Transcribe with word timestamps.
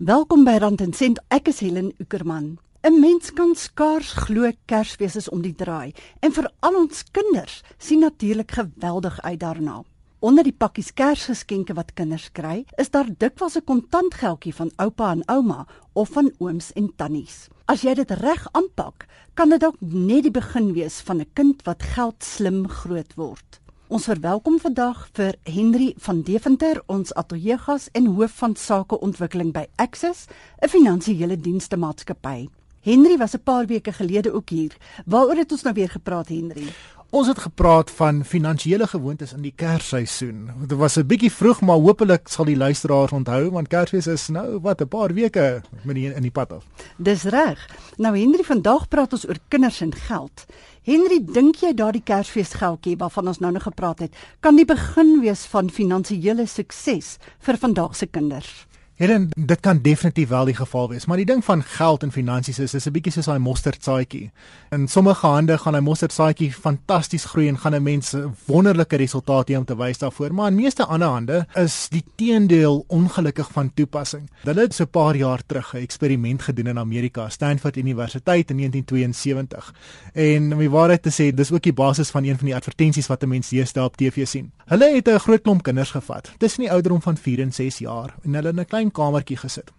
Welkom 0.00 0.46
by 0.46 0.54
Rand 0.56 0.80
en 0.80 0.94
Sent. 0.96 1.18
Ek 1.28 1.50
is 1.50 1.58
Helen 1.60 1.90
Ukerman. 2.00 2.56
'n 2.88 3.00
Mens 3.00 3.34
kan 3.36 3.50
skaars 3.54 4.12
glo 4.24 4.48
Kersfees 4.64 5.16
is 5.16 5.28
om 5.28 5.42
die 5.44 5.52
draai 5.52 5.92
en 6.24 6.32
vir 6.32 6.48
al 6.64 6.78
ons 6.78 7.02
kinders 7.12 7.60
sien 7.76 8.00
natuurlik 8.00 8.50
geweldig 8.50 9.20
uit 9.20 9.40
daarna. 9.40 9.82
Onder 10.20 10.44
die 10.44 10.56
pakkies 10.56 10.94
Kersgeskenke 10.94 11.76
wat 11.76 11.92
kinders 11.92 12.30
kry, 12.32 12.64
is 12.80 12.90
daar 12.90 13.12
dikwels 13.12 13.56
'n 13.56 13.64
kontantgeldjie 13.64 14.54
van 14.54 14.72
oupa 14.76 15.10
en 15.10 15.22
ouma 15.28 15.66
of 15.92 16.08
van 16.08 16.32
ooms 16.38 16.72
en 16.72 16.92
tannies. 16.96 17.48
As 17.66 17.82
jy 17.82 17.94
dit 17.94 18.10
reg 18.10 18.48
aanpak, 18.52 19.06
kan 19.34 19.50
dit 19.50 19.60
dalk 19.60 19.76
net 19.80 20.22
die 20.22 20.30
begin 20.30 20.72
wees 20.72 21.00
van 21.00 21.20
'n 21.20 21.30
kind 21.34 21.62
wat 21.62 21.82
geld 21.82 22.24
slim 22.24 22.68
groot 22.68 23.14
word. 23.16 23.59
Ons 23.90 24.04
verwelkom 24.06 24.60
vandag 24.62 24.98
vir 25.18 25.34
Henry 25.50 25.88
van 25.98 26.20
Deventer, 26.22 26.78
ons 26.86 27.10
ateljeegas 27.18 27.88
en 27.98 28.04
hoof 28.14 28.36
van 28.38 28.52
sakeontwikkeling 28.54 29.50
by 29.50 29.64
Access, 29.82 30.28
'n 30.62 30.68
finansiële 30.68 31.36
dienste 31.36 31.76
maatskappy. 31.76 32.46
Henry 32.86 33.16
was 33.18 33.34
'n 33.34 33.42
paar 33.42 33.66
weke 33.66 33.92
gelede 33.92 34.32
ook 34.32 34.48
hier. 34.48 34.76
Waaroor 35.06 35.36
het 35.36 35.52
ons 35.52 35.62
nou 35.62 35.74
weer 35.74 35.90
gepraat, 35.90 36.28
Henry? 36.28 36.68
Ons 37.10 37.26
het 37.26 37.40
gepraat 37.42 37.88
van 37.90 38.20
finansiële 38.24 38.86
gewoontes 38.86 39.32
in 39.34 39.42
die 39.42 39.52
Kersseisoen. 39.56 40.50
Dit 40.68 40.78
was 40.78 40.96
'n 40.96 41.06
bietjie 41.06 41.32
vroeg, 41.32 41.60
maar 41.60 41.76
hopelik 41.76 42.28
sal 42.28 42.44
die 42.44 42.56
luisteraars 42.56 43.12
onthou 43.12 43.50
want 43.50 43.68
Kersfees 43.68 44.06
is 44.06 44.28
nou 44.28 44.60
wat 44.60 44.80
'n 44.80 44.88
paar 44.88 45.14
weke 45.14 45.62
die 45.84 46.14
in 46.14 46.22
die 46.22 46.30
pad 46.30 46.52
af. 46.52 46.64
Dis 46.96 47.22
reg. 47.22 47.68
Nou 47.96 48.18
Henry, 48.18 48.44
vandag 48.44 48.88
praat 48.88 49.12
ons 49.12 49.28
oor 49.28 49.38
kinders 49.48 49.80
en 49.80 49.94
geld. 49.94 50.46
Henry, 50.82 51.24
dink 51.32 51.56
jy 51.56 51.74
daardie 51.74 52.02
Kersfeesgeldjie 52.02 52.96
waarvan 52.96 53.26
ons 53.26 53.38
nou 53.38 53.52
nog 53.52 53.62
gepraat 53.62 53.98
het, 53.98 54.14
kan 54.40 54.56
die 54.56 54.64
begin 54.64 55.20
wees 55.20 55.44
van 55.44 55.70
finansiële 55.70 56.46
sukses 56.46 57.16
vir 57.38 57.56
vandag 57.56 57.96
se 57.96 58.06
kinders? 58.06 58.69
Helen, 59.00 59.30
dit 59.32 59.60
kan 59.60 59.78
definitief 59.80 60.28
wel 60.28 60.44
die 60.44 60.54
geval 60.54 60.88
wees, 60.90 61.06
maar 61.08 61.16
die 61.16 61.24
ding 61.24 61.40
van 61.44 61.62
geld 61.64 62.02
en 62.04 62.10
finansies 62.12 62.58
is 62.60 62.74
dis 62.76 62.86
'n 62.86 62.92
bietjie 62.92 63.12
soos 63.12 63.24
daai 63.24 63.38
mosterdsaadjie. 63.38 64.30
In 64.70 64.88
sommige 64.88 65.26
hande 65.26 65.58
gaan 65.58 65.76
'n 65.76 65.82
mosterdsaadjie 65.82 66.52
fantasties 66.52 67.24
groei 67.24 67.48
en 67.48 67.58
gaan 67.58 67.74
'n 67.74 67.82
mens 67.82 68.14
wonderlike 68.44 68.96
resultate 68.96 69.52
hê 69.52 69.56
om 69.56 69.64
te 69.64 69.76
wys 69.76 69.98
daarvoor, 69.98 70.34
maar 70.34 70.50
in 70.50 70.54
meeste 70.54 70.84
ander 70.84 71.08
hande 71.08 71.46
is 71.54 71.88
die 71.88 72.04
teendeel 72.16 72.84
ongelukkig 72.88 73.48
van 73.52 73.74
toepassing. 73.74 74.30
Hulle 74.42 74.60
het 74.60 74.74
so 74.74 74.84
'n 74.84 74.90
paar 74.90 75.16
jaar 75.16 75.40
terug 75.46 75.74
'n 75.74 75.78
eksperiment 75.78 76.42
gedoen 76.42 76.66
in 76.66 76.78
Amerika, 76.78 77.28
Stanford 77.28 77.76
Universiteit 77.76 78.50
in 78.50 78.56
1972. 78.56 79.74
En 80.12 80.52
om 80.52 80.58
die 80.58 80.70
waarheid 80.70 81.02
te 81.02 81.10
sê, 81.10 81.34
dis 81.34 81.52
ook 81.52 81.62
die 81.62 81.72
basis 81.72 82.10
van 82.10 82.24
een 82.24 82.36
van 82.36 82.46
die 82.46 82.54
advertensies 82.54 83.06
wat 83.06 83.22
'n 83.22 83.28
mens 83.28 83.48
deesdae 83.48 83.84
op 83.84 83.96
TV 83.96 84.26
sien. 84.26 84.52
Hulle 84.66 84.94
het 84.94 85.08
'n 85.08 85.18
groot 85.18 85.42
klomp 85.42 85.62
kinders 85.62 85.90
gevat, 85.90 86.30
tussen 86.38 86.60
die 86.60 86.70
ouderdom 86.70 87.02
van 87.02 87.16
4 87.16 87.40
en 87.40 87.52
6 87.52 87.78
jaar, 87.78 88.14
en 88.22 88.34
hulle 88.34 88.48
in 88.48 88.60
'n 88.60 88.66
klein 88.66 88.88
kamertjie 88.90 89.36
gesit. 89.36 89.70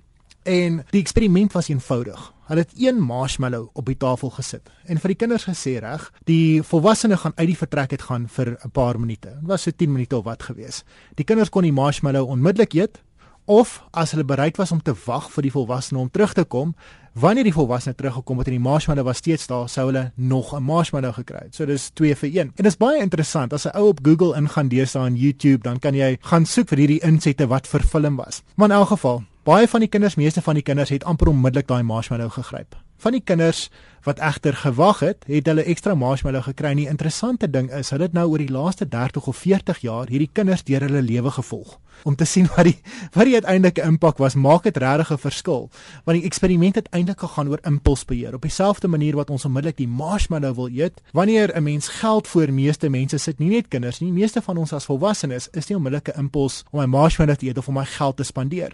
En 0.44 0.81
die 0.90 1.02
eksperiment 1.02 1.54
was 1.54 1.70
eenvoudig. 1.70 2.34
Hulle 2.50 2.64
het 2.66 2.72
een 2.76 2.98
marshmallow 3.00 3.70
op 3.73 3.86
die 3.86 3.98
tafel 3.98 4.30
gesit 4.30 4.70
en 4.90 5.00
vir 5.00 5.14
die 5.14 5.20
kinders 5.22 5.45
gesê 5.48 5.78
reg, 5.80 6.08
die 6.26 6.64
volwassenes 6.66 7.22
gaan 7.22 7.36
uit 7.38 7.48
die 7.48 7.58
vertrek 7.58 7.92
uit 7.92 8.02
gaan 8.02 8.28
vir 8.28 8.58
'n 8.66 8.72
paar 8.72 9.00
minute. 9.00 9.30
Dit 9.30 9.48
was 9.48 9.62
so 9.62 9.72
10 9.72 9.92
minute 9.92 10.18
of 10.18 10.23
wat 10.23 10.44
gewees. 10.44 10.84
Die 11.16 11.23
kinders 11.23 11.50
kon 11.50 11.64
die 11.64 11.72
marshmallow 11.72 12.28
onmiddellik 12.28 12.73
eet 12.73 13.02
of 13.45 13.84
as 13.92 14.12
hulle 14.12 14.23
bereid 14.23 14.58
was 14.58 14.72
om 14.72 14.81
te 14.81 14.94
wag 15.06 15.31
vir 15.31 15.42
die 15.42 15.52
volwassene 15.52 16.00
om 16.00 16.12
terug 16.12 16.34
te 16.34 16.44
kom, 16.44 16.75
wanneer 17.14 17.44
die 17.44 17.54
volwassene 17.54 17.95
teruggekom 17.95 18.38
het 18.38 18.48
en 18.48 18.56
die 18.56 18.64
marshmallow 18.64 19.06
was 19.06 19.17
steeds 19.17 19.48
daar, 19.48 19.70
sou 19.70 19.86
hulle 19.90 20.12
nog 20.16 20.54
'n 20.54 20.64
marshmallow 20.64 21.14
gekry 21.14 21.40
het. 21.44 21.56
So 21.56 21.66
dis 21.66 21.90
2 21.94 22.16
vir 22.16 22.30
1. 22.30 22.40
En 22.40 22.52
dit 22.56 22.66
is 22.66 22.78
baie 22.78 23.02
interessant 23.02 23.53
as 23.53 23.66
'n 23.66 23.76
ou 23.76 23.88
op 23.88 24.00
Google 24.02 24.36
ingaan 24.36 24.68
deesdae 24.68 25.06
en 25.06 25.16
YouTube, 25.16 25.64
dan 25.64 25.80
kan 25.80 25.94
jy 25.94 26.18
gaan 26.22 26.45
soek 26.45 26.68
vir 26.68 26.78
hierdie 26.78 27.03
insette 27.03 27.48
wat 27.48 27.68
vir 27.68 27.81
film 27.81 28.16
was. 28.16 28.42
Maar 28.56 28.70
in 28.70 28.76
elk 28.76 28.88
geval, 28.88 29.23
baie 29.44 29.68
van 29.68 29.80
die 29.80 29.90
kinders, 29.90 30.16
meeste 30.16 30.42
van 30.42 30.53
die 30.53 30.64
kinders 30.64 30.90
het 30.90 31.03
amper 31.03 31.28
onmiddellik 31.28 31.68
daai 31.68 31.84
marshmallow 31.84 32.31
gegryp. 32.31 32.76
Van 33.02 33.16
die 33.16 33.23
kinders 33.25 33.69
wat 34.05 34.19
egter 34.21 34.53
gewag 34.57 34.99
het, 34.99 35.23
het 35.30 35.47
hulle 35.49 35.63
ekstra 35.69 35.95
marshmallow 35.97 36.44
gekry. 36.45 36.73
En 36.73 36.81
die 36.81 36.89
interessante 36.89 37.49
ding 37.49 37.69
is, 37.73 37.89
hulle 37.94 38.06
het 38.09 38.13
nou 38.17 38.28
oor 38.29 38.41
die 38.41 38.51
laaste 38.53 38.85
30 38.89 39.29
of 39.29 39.38
40 39.38 39.81
jaar 39.85 40.09
hierdie 40.09 40.29
kinders 40.34 40.63
deur 40.66 40.85
hulle 40.85 41.01
lewe 41.06 41.31
gevolg 41.34 41.79
om 42.03 42.16
te 42.17 42.25
sien 42.25 42.47
wat 42.56 42.66
die 42.66 42.78
wat 43.16 43.28
die 43.29 43.35
uiteindelike 43.38 43.84
impak 43.85 44.17
was. 44.22 44.35
Maak 44.35 44.63
dit 44.66 44.78
regtig 44.78 45.11
'n 45.11 45.22
verskil? 45.22 45.69
Want 46.06 46.17
die 46.17 46.25
eksperiment 46.25 46.75
het 46.75 46.90
eintlik 46.90 47.19
gegaan 47.19 47.50
oor 47.50 47.61
impulsbeheer. 47.61 48.34
Op 48.34 48.41
dieselfde 48.41 48.88
manier 48.88 49.16
wat 49.16 49.29
ons 49.29 49.45
onmiddellik 49.45 49.78
die 49.78 49.88
marshmallow 49.88 50.56
wil 50.56 50.69
eet, 50.69 51.01
wanneer 51.13 51.53
'n 51.56 51.63
mens 51.63 51.88
geld 51.88 52.28
voor 52.28 52.51
meeste 52.51 52.90
mense 52.90 53.17
sit, 53.17 53.40
nie 53.40 53.50
net 53.50 53.67
kinders 53.67 54.00
nie, 54.00 54.11
meeste 54.11 54.41
van 54.41 54.57
ons 54.57 54.73
as 54.73 54.85
volwassenes, 54.85 55.50
is 55.51 55.67
nie 55.67 55.78
onmiddellike 55.78 56.13
impuls 56.17 56.63
om 56.72 56.81
'n 56.81 56.90
marshmallow 56.90 57.35
te 57.35 57.45
eet 57.45 57.57
of 57.57 57.67
om 57.67 57.73
my 57.73 57.85
geld 57.85 58.17
te 58.17 58.23
spandeer. 58.23 58.73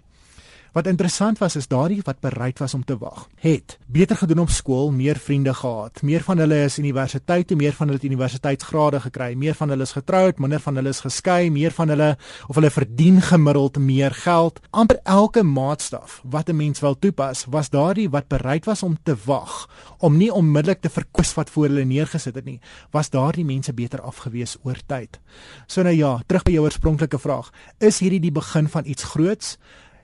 Wat 0.75 0.87
interessant 0.87 1.39
was 1.39 1.55
is 1.55 1.67
daardie 1.67 2.01
wat 2.03 2.19
bereid 2.19 2.59
was 2.59 2.73
om 2.73 2.83
te 2.85 2.97
wag. 2.97 3.27
Het 3.35 3.77
beter 3.85 4.17
gedoen 4.17 4.39
op 4.39 4.49
skool, 4.49 4.91
meer 4.91 5.17
vriende 5.17 5.53
gehad. 5.53 6.01
Meer 6.01 6.23
van 6.23 6.37
hulle 6.37 6.63
is 6.63 6.77
universiteit 6.77 7.47
toe, 7.47 7.57
meer 7.57 7.73
van 7.73 7.87
hulle 7.87 7.99
het 7.99 8.09
universiteitsgrade 8.09 8.99
gekry, 8.99 9.33
meer 9.33 9.55
van 9.55 9.69
hulle 9.69 9.87
is 9.87 9.95
getroud, 9.95 10.39
minder 10.39 10.59
van 10.59 10.75
hulle 10.75 10.89
is 10.89 10.99
geskei, 11.05 11.49
meer 11.49 11.71
van 11.71 11.89
hulle 11.93 12.09
of 12.47 12.55
hulle 12.59 12.69
verdien 12.69 13.21
gemiddeld 13.21 13.77
meer 13.77 14.11
geld. 14.11 14.59
amper 14.69 14.99
elke 15.03 15.43
maatstaf 15.43 16.21
wat 16.23 16.49
'n 16.49 16.55
mens 16.55 16.79
wil 16.79 16.99
toepas, 16.99 17.45
was 17.49 17.69
daardie 17.69 18.09
wat 18.09 18.27
bereid 18.27 18.65
was 18.65 18.83
om 18.83 18.97
te 19.03 19.15
wag, 19.25 19.69
om 19.97 20.17
nie 20.17 20.33
onmiddellik 20.33 20.81
te 20.81 20.89
verkwis 20.89 21.33
wat 21.33 21.49
voor 21.49 21.63
hulle 21.63 21.85
neergesit 21.85 22.35
het 22.35 22.45
nie, 22.45 22.59
was 22.91 23.09
daardie 23.09 23.45
mense 23.45 23.73
beter 23.73 24.01
afgewees 24.01 24.57
oor 24.63 24.77
tyd. 24.85 25.19
So 25.67 25.81
nou 25.81 25.95
ja, 25.95 26.21
terug 26.25 26.43
by 26.43 26.51
jou 26.51 26.63
oorspronklike 26.63 27.19
vraag, 27.19 27.51
is 27.79 27.99
hierdie 27.99 28.19
die 28.19 28.31
begin 28.31 28.67
van 28.67 28.85
iets 28.85 29.03
groots? 29.03 29.57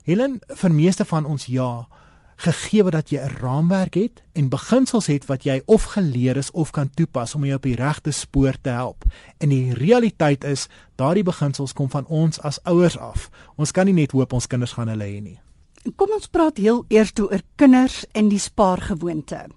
Helen, 0.03 0.41
vir 0.47 0.73
meeste 0.75 1.05
van 1.07 1.23
ons 1.25 1.45
ja, 1.47 1.85
gegee 2.43 2.83
dat 2.91 3.09
jy 3.09 3.19
'n 3.23 3.37
raamwerk 3.39 3.93
het 3.93 4.23
en 4.33 4.49
beginsels 4.49 5.07
het 5.07 5.25
wat 5.25 5.43
jy 5.43 5.61
of 5.65 5.83
geleer 5.83 6.37
is 6.37 6.51
of 6.51 6.71
kan 6.71 6.89
toepas 6.89 7.35
om 7.35 7.45
jou 7.45 7.55
op 7.55 7.63
die 7.63 7.75
regte 7.75 8.11
spoor 8.11 8.55
te 8.61 8.69
help. 8.69 9.03
En 9.37 9.49
die 9.49 9.73
realiteit 9.73 10.43
is, 10.43 10.67
daardie 10.95 11.23
beginsels 11.23 11.73
kom 11.73 11.89
van 11.89 12.05
ons 12.07 12.41
as 12.41 12.59
ouers 12.63 12.97
af. 12.97 13.29
Ons 13.55 13.71
kan 13.71 13.85
nie 13.85 13.93
net 13.93 14.11
hoop 14.11 14.33
ons 14.33 14.47
kinders 14.47 14.73
gaan 14.73 14.87
hulle 14.87 15.03
hê 15.03 15.21
nie. 15.21 15.39
Kom 15.95 16.09
ons 16.11 16.27
praat 16.27 16.57
heel 16.57 16.85
eers 16.87 17.13
oor 17.19 17.41
kinders 17.55 18.05
en 18.11 18.29
die 18.29 18.39
spaargewoonte. 18.39 19.47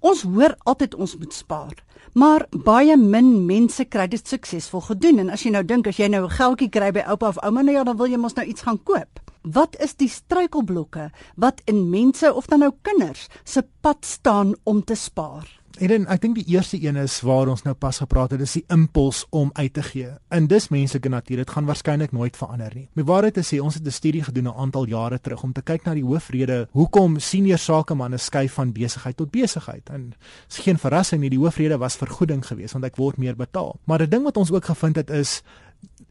Ons 0.00 0.22
hoor 0.22 0.56
altyd 0.64 0.94
ons 0.94 1.16
moet 1.16 1.32
spaar, 1.32 1.84
maar 2.12 2.46
baie 2.50 2.96
min 2.96 3.46
mense 3.46 3.84
kry 3.84 4.06
dit 4.06 4.28
suksesvol 4.28 4.80
gedoen 4.80 5.18
en 5.18 5.30
as 5.30 5.42
jy 5.42 5.50
nou 5.50 5.64
dink 5.64 5.86
as 5.86 5.96
jy 5.96 6.08
nou 6.08 6.24
'n 6.24 6.30
geldjie 6.30 6.68
kry 6.68 6.90
by 6.90 7.00
oupa 7.00 7.28
of 7.28 7.38
ouma, 7.42 7.62
nou 7.62 7.74
ja, 7.74 7.84
dan 7.84 7.96
wil 7.96 8.06
jy 8.06 8.16
mos 8.16 8.34
nou 8.34 8.46
iets 8.46 8.62
gaan 8.62 8.82
koop. 8.82 9.29
Wat 9.42 9.76
is 9.80 9.94
die 9.96 10.08
struikelblokke 10.08 11.10
wat 11.40 11.62
in 11.64 11.88
mense 11.90 12.28
of 12.34 12.46
dan 12.46 12.60
nou 12.60 12.74
kinders 12.84 13.26
se 13.44 13.64
pad 13.80 14.04
staan 14.04 14.52
om 14.68 14.84
te 14.84 14.94
spaar? 14.94 15.48
En 15.80 16.04
ek 16.12 16.20
dink 16.20 16.34
die 16.36 16.50
eerste 16.52 16.76
een 16.82 16.98
is 17.00 17.20
waar 17.24 17.48
ons 17.48 17.62
nou 17.64 17.72
pas 17.78 18.02
gepraat 18.02 18.34
het, 18.34 18.42
is 18.44 18.58
die 18.58 18.64
impuls 18.74 19.22
om 19.32 19.48
uit 19.54 19.72
te 19.72 19.82
gee. 19.86 20.10
En 20.28 20.48
dis 20.50 20.68
menslike 20.68 21.08
natuur, 21.08 21.40
dit 21.40 21.52
gaan 21.54 21.64
waarskynlik 21.64 22.12
nooit 22.12 22.36
verander 22.36 22.74
nie. 22.76 22.88
My 22.98 23.06
waarheid 23.08 23.38
te 23.38 23.44
sê, 23.46 23.62
ons 23.62 23.78
het 23.78 23.86
'n 23.86 23.90
studie 23.90 24.22
gedoen 24.22 24.48
'n 24.48 24.60
aantal 24.60 24.86
jare 24.86 25.20
terug 25.20 25.42
om 25.42 25.52
te 25.52 25.62
kyk 25.62 25.84
na 25.84 25.94
die 25.94 26.04
hoofrede 26.04 26.68
hoekom 26.72 27.18
senior 27.18 27.58
sakemanne 27.58 28.18
skuif 28.18 28.52
van 28.52 28.72
besigheid 28.72 29.16
tot 29.16 29.30
besigheid. 29.30 29.88
En 29.90 30.12
is 30.48 30.58
geen 30.58 30.78
verrassing 30.78 31.20
nie, 31.20 31.30
die 31.30 31.38
hoofrede 31.38 31.78
was 31.78 31.96
vergoeding 31.96 32.46
geweest 32.46 32.72
want 32.72 32.84
ek 32.84 32.96
word 32.96 33.16
meer 33.16 33.36
betaal. 33.36 33.76
Maar 33.84 34.02
'n 34.02 34.10
ding 34.10 34.24
wat 34.24 34.36
ons 34.36 34.52
ook 34.52 34.64
gevind 34.64 34.96
het 34.96 35.10
is 35.10 35.42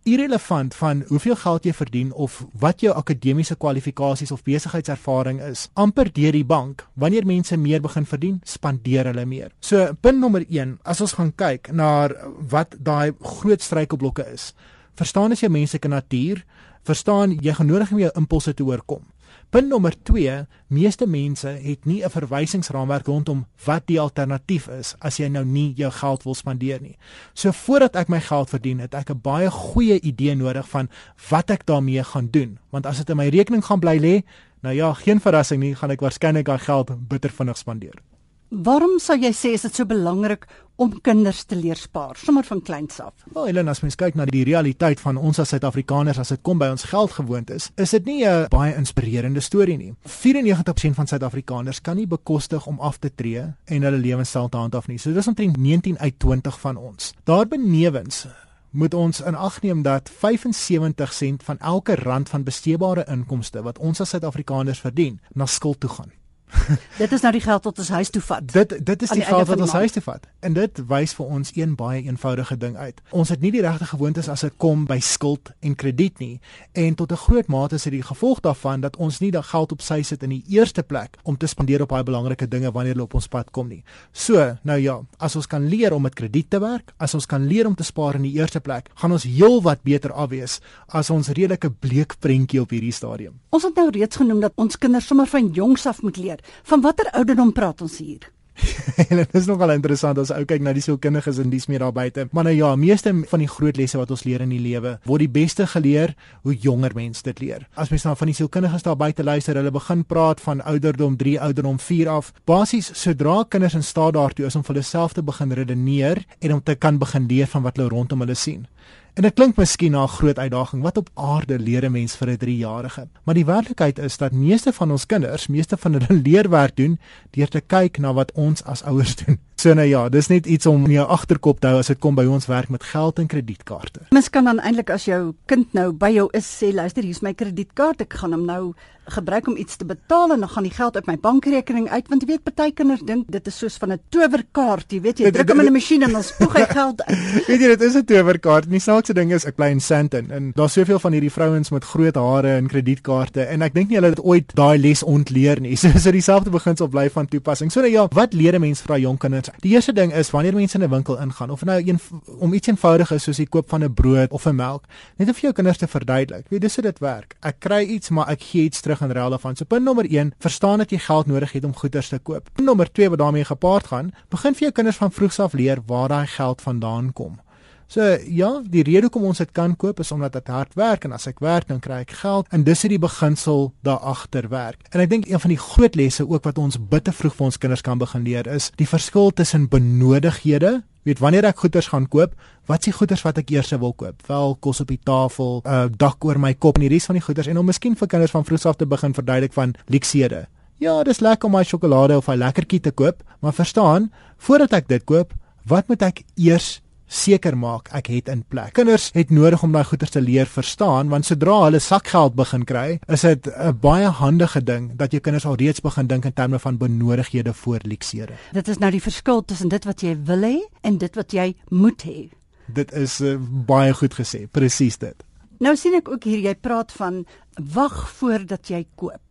irrelevant 0.03 0.75
van 0.75 1.03
hoeveel 1.07 1.35
geld 1.35 1.66
jy 1.68 1.74
verdien 1.75 2.12
of 2.13 2.40
wat 2.59 2.81
jou 2.81 2.94
akademiese 2.96 3.56
kwalifikasies 3.56 4.31
of 4.31 4.44
besigheidservaring 4.44 5.41
is. 5.44 5.68
amper 5.74 6.09
deur 6.13 6.31
die 6.31 6.46
bank, 6.46 6.85
wanneer 6.94 7.25
mense 7.25 7.57
meer 7.57 7.81
begin 7.81 8.06
verdien, 8.06 8.41
spandeer 8.44 9.06
hulle 9.12 9.25
meer. 9.25 9.52
So, 9.59 9.94
punt 10.02 10.19
nommer 10.19 10.46
1, 10.47 10.80
as 10.84 11.02
ons 11.02 11.13
gaan 11.13 11.31
kyk 11.35 11.72
na 11.72 12.09
wat 12.50 12.75
daai 12.80 13.12
groot 13.19 13.62
struikelblokke 13.62 14.25
is. 14.34 14.53
Verstaan 15.00 15.31
as 15.31 15.44
jy 15.44 15.50
menslike 15.52 15.88
natuur, 15.88 16.44
verstaan 16.88 17.38
jy 17.41 17.53
gaan 17.53 17.69
nodig 17.69 17.91
om 17.91 18.00
jou 18.00 18.12
impulse 18.16 18.53
te 18.53 18.66
oorkom. 18.66 19.03
Punt 19.50 19.66
nommer 19.66 19.96
2, 20.06 20.46
meeste 20.70 21.07
mense 21.10 21.50
het 21.50 21.86
nie 21.86 22.04
'n 22.06 22.10
verwysingsraamwerk 22.10 23.07
rondom 23.07 23.46
wat 23.66 23.88
die 23.88 24.00
alternatief 24.00 24.68
is 24.68 24.94
as 25.00 25.18
jy 25.18 25.28
nou 25.28 25.44
nie 25.46 25.74
jou 25.74 25.92
geld 25.92 26.24
wil 26.24 26.36
spandeer 26.36 26.81
nie. 26.81 26.98
So 27.34 27.51
voordat 27.51 27.96
ek 27.96 28.10
my 28.10 28.19
geld 28.19 28.50
verdien, 28.50 28.80
het 28.80 28.94
ek 28.94 29.10
'n 29.10 29.22
baie 29.22 29.50
goeie 29.50 30.00
idee 30.01 30.36
nodig 30.36 30.69
van 30.69 30.90
wat 31.30 31.50
ek 31.50 31.66
daarmee 31.66 32.04
gaan 32.04 32.28
doen, 32.31 32.60
want 32.69 32.86
as 32.86 32.98
dit 32.98 33.10
in 33.10 33.18
my 33.18 33.28
rekening 33.28 33.66
gaan 33.66 33.80
bly 33.80 33.98
lê, 33.98 34.24
nou 34.62 34.75
ja, 34.75 34.94
geen 34.94 35.19
verrassing 35.19 35.60
nie, 35.60 35.75
gaan 35.75 35.92
ek 35.92 36.01
waarskynlik 36.01 36.46
daai 36.46 36.60
geld 36.60 37.07
bitter 37.07 37.30
vinnig 37.30 37.57
spandeer. 37.57 38.09
Waarom 38.50 38.96
sou 38.98 39.13
jy 39.13 39.30
sê 39.30 39.51
is 39.54 39.62
dit 39.62 39.75
so 39.78 39.86
belangrik 39.86 40.48
om 40.81 40.96
kinders 41.06 41.44
te 41.46 41.54
leer 41.54 41.78
spaar 41.78 42.18
sommer 42.18 42.48
van 42.48 42.63
kleins 42.66 42.98
af? 43.04 43.13
Wel, 43.36 43.46
Helen, 43.51 43.68
as 43.69 43.84
mens 43.84 43.98
kyk 44.00 44.16
na 44.18 44.25
die 44.25 44.42
realiteit 44.48 45.00
van 45.04 45.19
ons 45.22 45.38
as 45.38 45.51
Suid-Afrikaners 45.54 46.18
as 46.18 46.34
dit 46.34 46.42
kom 46.42 46.57
by 46.57 46.72
ons 46.74 46.88
geldgewoontes, 46.90 47.69
is 47.78 47.94
dit 47.94 48.06
nie 48.06 48.25
'n 48.25 48.48
baie 48.50 48.74
inspirerende 48.74 49.40
storie 49.40 49.78
nie. 49.78 49.94
94% 50.01 50.96
van 50.96 51.07
Suid-Afrikaners 51.07 51.81
kan 51.81 51.96
nie 51.98 52.07
bekostig 52.07 52.66
om 52.66 52.80
af 52.80 52.98
te 52.98 53.12
tree 53.16 53.54
en 53.66 53.84
hulle 53.84 53.98
lewenstyl 53.98 54.50
te 54.50 54.57
handhaaf 54.57 54.88
nie. 54.88 54.98
So 54.98 55.13
dis 55.13 55.28
omtrent 55.28 55.57
19 55.57 56.00
uit 56.00 56.19
20 56.19 56.60
van 56.60 56.78
ons. 56.78 57.13
Daarbenewens 57.25 58.28
moet 58.72 58.94
ons 58.94 59.22
in 59.22 59.36
ag 59.36 59.62
neem 59.62 59.81
dat 59.81 60.10
75 60.10 61.13
sent 61.13 61.44
van 61.44 61.60
elke 61.60 61.96
rand 61.96 62.30
van 62.30 62.44
besteedbare 62.44 63.06
inkomste 63.07 63.62
wat 63.62 63.78
ons 63.78 64.01
as 64.01 64.10
Suid-Afrikaners 64.10 64.80
verdien, 64.80 65.19
na 65.34 65.46
skuld 65.46 65.80
toe 65.80 65.90
gaan. 65.90 66.19
dit 67.04 67.12
is 67.12 67.22
nou 67.22 67.31
die 67.34 67.42
geld 67.42 67.63
wat 67.63 67.80
ons 67.80 67.90
huis 67.90 68.10
toe 68.10 68.22
vat. 68.22 68.46
Dit 68.54 68.74
dit 68.86 69.01
is 69.06 69.10
die, 69.13 69.22
die 69.22 69.28
geld 69.28 69.48
wat 69.48 69.62
ons 69.62 69.75
huis 69.78 69.92
toe 69.96 70.04
vat. 70.04 70.28
En 70.46 70.56
dit 70.56 70.81
wys 70.90 71.13
vir 71.18 71.34
ons 71.38 71.51
een 71.56 71.75
baie 71.80 72.01
eenvoudige 72.04 72.57
ding 72.57 72.78
uit. 72.78 73.01
Ons 73.10 73.30
het 73.34 73.42
nie 73.44 73.51
die 73.54 73.62
regte 73.66 73.86
gewoontes 73.90 74.30
as 74.31 74.46
dit 74.46 74.56
kom 74.62 74.86
by 74.90 75.00
skuld 75.04 75.51
en 75.66 75.75
krediet 75.80 76.19
nie. 76.19 76.40
En 76.74 76.96
tot 76.96 77.12
'n 77.12 77.22
groot 77.25 77.48
mate 77.48 77.75
is 77.75 77.84
dit 77.84 77.94
die 77.94 78.04
gevolg 78.04 78.40
daarvan 78.40 78.81
dat 78.81 78.98
ons 78.98 79.19
nie 79.19 79.31
daai 79.31 79.44
geld 79.44 79.72
op 79.72 79.81
sy 79.81 80.01
sit 80.01 80.24
in 80.24 80.30
die 80.30 80.44
eerste 80.48 80.84
plek 80.84 81.18
om 81.24 81.38
te 81.38 81.48
spandeer 81.48 81.81
op 81.81 81.90
baie 81.90 82.04
belangrike 82.04 82.48
dinge 82.48 82.72
wanneer 82.72 82.94
hulle 82.94 83.04
op 83.04 83.13
ons 83.13 83.28
pad 83.28 83.51
kom 83.51 83.68
nie. 83.68 83.84
So, 84.12 84.57
nou 84.63 84.80
ja, 84.80 85.01
as 85.18 85.36
ons 85.36 85.48
kan 85.48 85.68
leer 85.68 85.94
om 85.94 86.01
met 86.01 86.16
krediet 86.16 86.50
te 86.50 86.60
werk, 86.60 86.94
as 86.98 87.13
ons 87.13 87.25
kan 87.25 87.46
leer 87.46 87.68
om 87.68 87.75
te 87.75 87.84
spaar 87.84 88.16
in 88.16 88.22
die 88.22 88.34
eerste 88.34 88.60
plek, 88.60 88.90
gaan 88.96 89.12
ons 89.12 89.24
heelwat 89.24 89.84
beter 89.84 90.12
af 90.12 90.30
wees 90.30 90.60
as 90.88 91.10
ons 91.10 91.28
redelike 91.28 91.69
bleek 91.69 92.19
prentjie 92.19 92.62
op 92.62 92.69
hierdie 92.69 92.92
stadium. 92.92 93.40
Ons 93.50 93.63
het 93.63 93.75
nou 93.75 93.90
reeds 93.90 94.16
genoem 94.16 94.40
dat 94.40 94.54
ons 94.56 94.78
kinders 94.78 95.07
sommer 95.07 95.28
van 95.28 95.51
jongs 95.54 95.86
af 95.86 96.01
moet 96.01 96.18
leer 96.18 96.38
Van 96.71 96.81
watter 96.81 97.09
ouderdom 97.12 97.53
praat 97.56 97.81
ons 97.81 97.97
hier? 97.97 98.30
en 99.09 99.21
dit 99.21 99.36
is 99.39 99.47
nogal 99.47 99.74
interessant 99.74 100.19
as 100.21 100.31
ou 100.36 100.41
kyk 100.47 100.63
na 100.63 100.74
die 100.75 100.83
sielkundiges 100.83 101.39
en 101.41 101.51
dis 101.51 101.68
meer 101.71 101.83
daar 101.83 101.95
buite. 101.95 102.27
Maar 102.36 102.50
nou 102.50 102.56
ja, 102.56 102.71
meeste 102.80 103.13
van 103.31 103.44
die 103.44 103.50
groot 103.50 103.80
lesse 103.80 104.00
wat 104.00 104.12
ons 104.13 104.25
leer 104.27 104.44
in 104.45 104.53
die 104.53 104.62
lewe, 104.62 104.95
word 105.07 105.24
die 105.24 105.31
beste 105.39 105.68
geleer 105.69 106.15
hoe 106.47 106.56
jonger 106.56 106.95
mense 106.97 107.24
dit 107.25 107.41
leer. 107.44 107.65
As 107.80 107.91
mens 107.94 108.06
nou 108.07 108.15
van 108.19 108.31
die 108.31 108.38
sielkundiges 108.38 108.86
daar 108.88 109.00
buite 109.00 109.25
luister, 109.25 109.59
hulle 109.59 109.74
begin 109.75 110.03
praat 110.07 110.44
van 110.44 110.63
ouderdom 110.68 111.18
3, 111.19 111.38
ouderdom 111.50 111.80
4 111.83 112.12
af. 112.12 112.33
Basies 112.50 112.91
sodra 112.97 113.41
kinders 113.50 113.77
in 113.80 113.86
staat 113.86 114.18
daartoe 114.18 114.50
is 114.50 114.57
om 114.59 114.65
vir 114.65 114.77
hulle 114.77 114.88
self 114.88 115.15
te 115.18 115.25
begin 115.25 115.56
redeneer 115.56 116.24
en 116.39 116.57
om 116.57 116.63
te 116.63 116.75
kan 116.75 117.00
begin 117.01 117.30
leer 117.30 117.50
van 117.51 117.65
wat 117.68 117.80
hulle 117.80 117.91
rondom 117.94 118.25
hulle 118.25 118.38
sien. 118.38 118.68
En 119.14 119.22
dit 119.22 119.34
klink 119.34 119.56
miskien 119.58 119.92
na 119.92 120.04
'n 120.04 120.08
groot 120.08 120.40
uitdaging. 120.40 120.82
Wat 120.82 120.98
op 120.98 121.10
aarde 121.14 121.60
leer 121.60 121.86
'n 121.86 121.92
mens 121.92 122.16
vir 122.16 122.30
'n 122.30 122.38
3-jarige? 122.38 123.08
Maar 123.24 123.36
die 123.36 123.46
werklikheid 123.46 124.00
is 124.00 124.18
dat 124.18 124.32
meeste 124.32 124.74
van 124.74 124.92
ons 124.92 125.06
kinders, 125.06 125.48
meeste 125.48 125.78
van 125.78 125.94
hulle 125.94 126.22
leerwerk 126.28 126.76
doen 126.76 127.00
deur 127.30 127.48
te 127.48 127.62
kyk 127.62 127.98
na 127.98 128.14
wat 128.14 128.32
ons 128.32 128.64
as 128.64 128.84
ouers 128.84 129.16
doen. 129.16 129.40
So 129.60 129.74
nou 129.76 129.84
ja, 129.84 130.06
dis 130.08 130.30
net 130.32 130.46
iets 130.48 130.70
om 130.70 130.86
in 130.88 130.94
jou 130.94 131.04
agterkop 131.12 131.58
te 131.60 131.68
hou 131.68 131.82
as 131.82 131.90
dit 131.92 132.00
kom 132.00 132.16
by 132.16 132.24
ons 132.32 132.48
werk 132.48 132.70
met 132.72 132.86
geld 132.94 133.18
en 133.20 133.28
kredietkaarte. 133.28 134.06
Mens 134.16 134.30
kan 134.32 134.48
dan 134.48 134.62
eintlik 134.64 134.94
as 134.96 135.10
jou 135.10 135.34
kind 135.52 135.74
nou 135.76 135.90
by 135.92 136.14
jou 136.16 136.30
is 136.38 136.48
sê 136.48 136.72
luister, 136.72 137.04
hier's 137.04 137.20
my 137.26 137.34
kredietkaart, 137.36 138.06
ek 138.08 138.22
gaan 138.22 138.38
hom 138.38 138.46
nou 138.48 138.62
gebruik 139.10 139.48
om 139.50 139.58
iets 139.58 139.76
te 139.76 139.86
betaal 139.90 140.36
en 140.36 140.44
dan 140.46 140.50
gaan 140.50 140.68
die 140.68 140.74
geld 140.74 140.96
uit 140.96 141.08
my 141.10 141.16
bankrekening 141.18 141.90
uit 141.90 142.08
want 142.12 142.22
jy 142.22 142.28
weet 142.30 142.44
party 142.46 142.68
kinders 142.78 143.02
dink 143.06 143.26
dit 143.34 143.48
is 143.50 143.58
soos 143.58 143.78
van 143.82 143.94
'n 143.94 144.00
towerkaart, 144.14 144.92
jy 144.94 145.02
weet 145.02 145.20
jy 145.20 145.32
druk 145.32 145.50
hom 145.50 145.60
in 145.60 145.66
'n 145.66 145.74
masjien 145.74 146.04
en 146.04 146.12
dan 146.12 146.24
spoeg 146.24 146.54
hy 146.54 146.66
geld 146.70 147.02
uit. 147.04 147.18
weet 147.50 147.62
jy 147.62 147.68
dit 147.74 147.82
is 147.82 147.96
'n 147.96 148.06
towerkaart. 148.06 148.70
Die 148.70 148.80
snaakse 148.80 149.14
ding 149.14 149.34
is 149.34 149.46
ek 149.46 149.56
bly 149.56 149.72
in 149.74 149.82
Sandton 149.82 150.32
en 150.32 150.52
daar's 150.56 150.74
soveel 150.74 151.00
van 151.00 151.12
hierdie 151.12 151.32
vrouens 151.32 151.70
met 151.70 151.84
groot 151.84 152.16
hare 152.16 152.56
en 152.56 152.68
kredietkaarte 152.68 153.44
en 153.44 153.62
ek 153.62 153.74
dink 153.74 153.90
nie 153.90 153.98
hulle 153.98 154.14
het 154.14 154.24
ooit 154.24 154.56
daai 154.56 154.78
les 154.78 155.04
ontleer 155.04 155.60
nie. 155.60 155.76
So 155.80 155.88
so 155.98 156.12
dieselfde 156.12 156.50
beginsel 156.50 156.88
bly 156.88 157.10
van 157.10 157.26
toepassing. 157.26 157.72
So 157.72 157.82
nou 157.82 157.92
ja, 157.92 158.08
wat 158.12 158.34
leer 158.34 158.56
'n 158.56 158.62
mens 158.62 158.82
vir 158.82 158.88
daai 158.88 159.02
jong 159.02 159.18
kinders? 159.18 159.49
Die 159.60 159.72
eerste 159.72 159.94
ding 159.94 160.13
is 160.13 160.31
wanneer 160.31 160.54
mense 160.54 160.78
in 160.78 160.84
'n 160.84 160.90
winkel 160.90 161.18
ingaan 161.19 161.50
of 161.50 161.63
nou 161.66 161.88
een 161.88 162.00
om 162.38 162.54
iets 162.54 162.68
eenvoudig 162.68 163.12
is 163.12 163.24
soos 163.24 163.38
die 163.38 163.48
koop 163.48 163.69
van 163.69 163.84
'n 163.84 163.94
brood 163.94 164.31
of 164.31 164.46
'n 164.46 164.56
melk, 164.56 164.84
net 165.18 165.28
om 165.28 165.34
vir 165.34 165.42
jou 165.42 165.54
kinders 165.54 165.78
te 165.78 165.88
verduidelik. 165.88 166.46
Weet 166.50 166.62
dis 166.62 166.75
hoe 166.75 166.84
dit 166.84 167.00
werk. 167.00 167.36
Ek 167.40 167.56
kry 167.60 167.84
iets, 167.84 168.10
maar 168.10 168.28
ek 168.28 168.42
gee 168.42 168.63
iets 168.63 168.81
terug 168.81 169.01
in 169.01 169.12
ruil 169.12 169.30
daarvan. 169.30 169.56
So 169.56 169.66
punt 169.66 169.84
nommer 169.84 170.06
1, 170.06 170.34
verstaan 170.40 170.78
dat 170.78 170.90
jy 170.90 170.98
geld 170.98 171.25
nodig 171.25 171.51
het 171.51 171.63
om 171.63 171.75
goeder 171.75 172.07
te 172.07 172.19
koop. 172.19 172.50
Punt 172.54 172.68
nommer 172.68 172.92
2 172.92 173.10
wat 173.10 173.18
daarmee 173.18 173.46
gepaard 173.46 173.88
gaan, 173.88 174.13
begin 174.30 174.54
vir 174.54 174.62
jou 174.62 174.72
kinders 174.72 174.98
van 174.98 175.12
vroegs 175.12 175.40
af 175.40 175.54
leer 175.54 175.78
waar 175.86 176.07
daai 176.07 176.28
geld 176.28 176.62
vandaan 176.62 177.13
kom. 177.13 177.40
So 177.89 178.06
ja, 178.30 178.50
die 178.69 178.83
rede 178.86 179.07
hoekom 179.07 179.24
ons 179.31 179.39
dit 179.41 179.50
kan 179.50 179.71
koop 179.81 179.97
is 180.03 180.12
omdat 180.13 180.36
dit 180.38 180.50
hard 180.53 180.75
werk 180.77 181.07
en 181.07 181.15
as 181.15 181.24
ek 181.25 181.39
werk 181.41 181.65
dan 181.71 181.80
kry 181.81 182.03
ek 182.03 182.12
geld 182.19 182.45
en 182.53 182.62
dis 182.68 182.83
is 182.86 182.91
die 182.91 183.00
beginsel 183.01 183.71
daar 183.81 184.03
agter 184.12 184.45
werk. 184.51 184.83
En 184.94 185.01
ek 185.01 185.09
dink 185.09 185.25
een 185.25 185.41
van 185.41 185.50
die 185.50 185.57
groot 185.57 185.97
lesse 185.97 186.27
ook 186.27 186.45
wat 186.45 186.62
ons 186.62 186.77
bitter 186.91 187.15
vroeg 187.18 187.33
vir 187.39 187.47
ons 187.47 187.57
kinders 187.57 187.81
kan 187.81 187.97
begin 187.97 188.27
leer 188.27 188.45
is 188.45 188.69
die 188.77 188.86
verskil 188.86 189.33
tussen 189.33 189.65
benodighede 189.74 190.83
Weet 191.07 191.21
wanneer 191.24 191.47
ek 191.47 191.62
goederes 191.63 191.88
gaan 191.89 192.06
koop, 192.12 192.33
wat 192.69 192.83
s'ie 192.83 192.91
goederes 192.94 193.24
wat 193.25 193.39
ek 193.39 193.53
eers 193.56 193.71
wil 193.81 193.95
koop? 193.97 194.19
Wel 194.27 194.51
kos 194.62 194.81
op 194.83 194.91
die 194.91 195.00
tafel, 195.01 195.63
'n 195.63 195.69
uh, 195.71 195.88
dak 195.89 196.25
oor 196.27 196.38
my 196.38 196.53
kop 196.53 196.77
en 196.77 196.86
die 196.86 196.91
res 196.91 197.07
van 197.09 197.18
die 197.18 197.24
goederes 197.24 197.47
en 197.47 197.57
om 197.57 197.65
miskien 197.65 197.95
vir 197.95 198.07
kinders 198.07 198.36
van 198.36 198.45
vroeg 198.45 198.65
af 198.69 198.75
te 198.75 198.86
begin 198.86 199.15
verduidelik 199.15 199.53
van 199.53 199.74
luksede. 199.88 200.45
Ja, 200.77 201.01
dis 201.03 201.19
lekker 201.19 201.47
om 201.47 201.56
my 201.56 201.63
sjokolade 201.63 202.18
of 202.18 202.27
'n 202.27 202.38
lekkertjie 202.38 202.81
te 202.81 202.91
koop, 202.91 203.24
maar 203.41 203.53
verstaan, 203.53 204.12
voordat 204.38 204.74
ek 204.74 204.88
dit 204.88 205.03
koop, 205.03 205.33
wat 205.65 205.88
moet 205.88 206.01
ek 206.01 206.24
eers 206.36 206.81
seker 207.10 207.58
maak 207.58 207.90
ek 207.98 208.08
het 208.14 208.30
in 208.30 208.44
plek. 208.48 208.76
Kinders 208.78 209.10
het 209.18 209.34
nodig 209.34 209.64
om 209.66 209.74
daai 209.74 209.84
goeie 209.90 210.10
te 210.10 210.22
leer 210.22 210.50
verstaan 210.50 211.10
want 211.10 211.26
sodra 211.26 211.58
hulle 211.66 211.82
sakgeld 211.84 212.38
begin 212.38 212.66
kry, 212.70 213.00
is 213.08 213.26
dit 213.26 213.48
'n 213.48 213.78
baie 213.82 214.08
handige 214.08 214.64
ding 214.64 214.96
dat 214.96 215.12
jou 215.12 215.22
kinders 215.22 215.46
al 215.46 215.56
reeds 215.56 215.82
begin 215.82 216.08
dink 216.08 216.26
in 216.26 216.34
terme 216.34 216.60
van 216.60 216.78
benodighede 216.78 217.54
voor 217.54 217.80
luksede. 217.84 218.34
Dit 218.54 218.68
is 218.68 218.78
nou 218.78 218.92
die 218.92 219.02
verskil 219.02 219.46
tussen 219.46 219.70
dit 219.70 219.86
wat 219.86 220.02
jy 220.02 220.16
wil 220.24 220.42
hê 220.42 220.58
en 220.82 220.98
dit 220.98 221.16
wat 221.16 221.32
jy 221.32 221.56
moet 221.70 222.04
hê. 222.04 222.30
Dit 222.68 222.92
is 222.92 223.20
uh, 223.22 223.38
baie 223.66 223.94
goed 223.94 224.14
gesê, 224.14 224.48
presies 224.52 224.98
dit. 224.98 225.16
Nou 225.60 225.76
sien 225.76 225.94
ek 225.94 226.10
ook 226.10 226.24
hier 226.24 226.40
jy 226.40 226.56
praat 226.56 226.92
van 226.92 227.26
wag 227.74 228.10
voordat 228.20 228.70
jy 228.70 228.86
koop. 228.96 229.29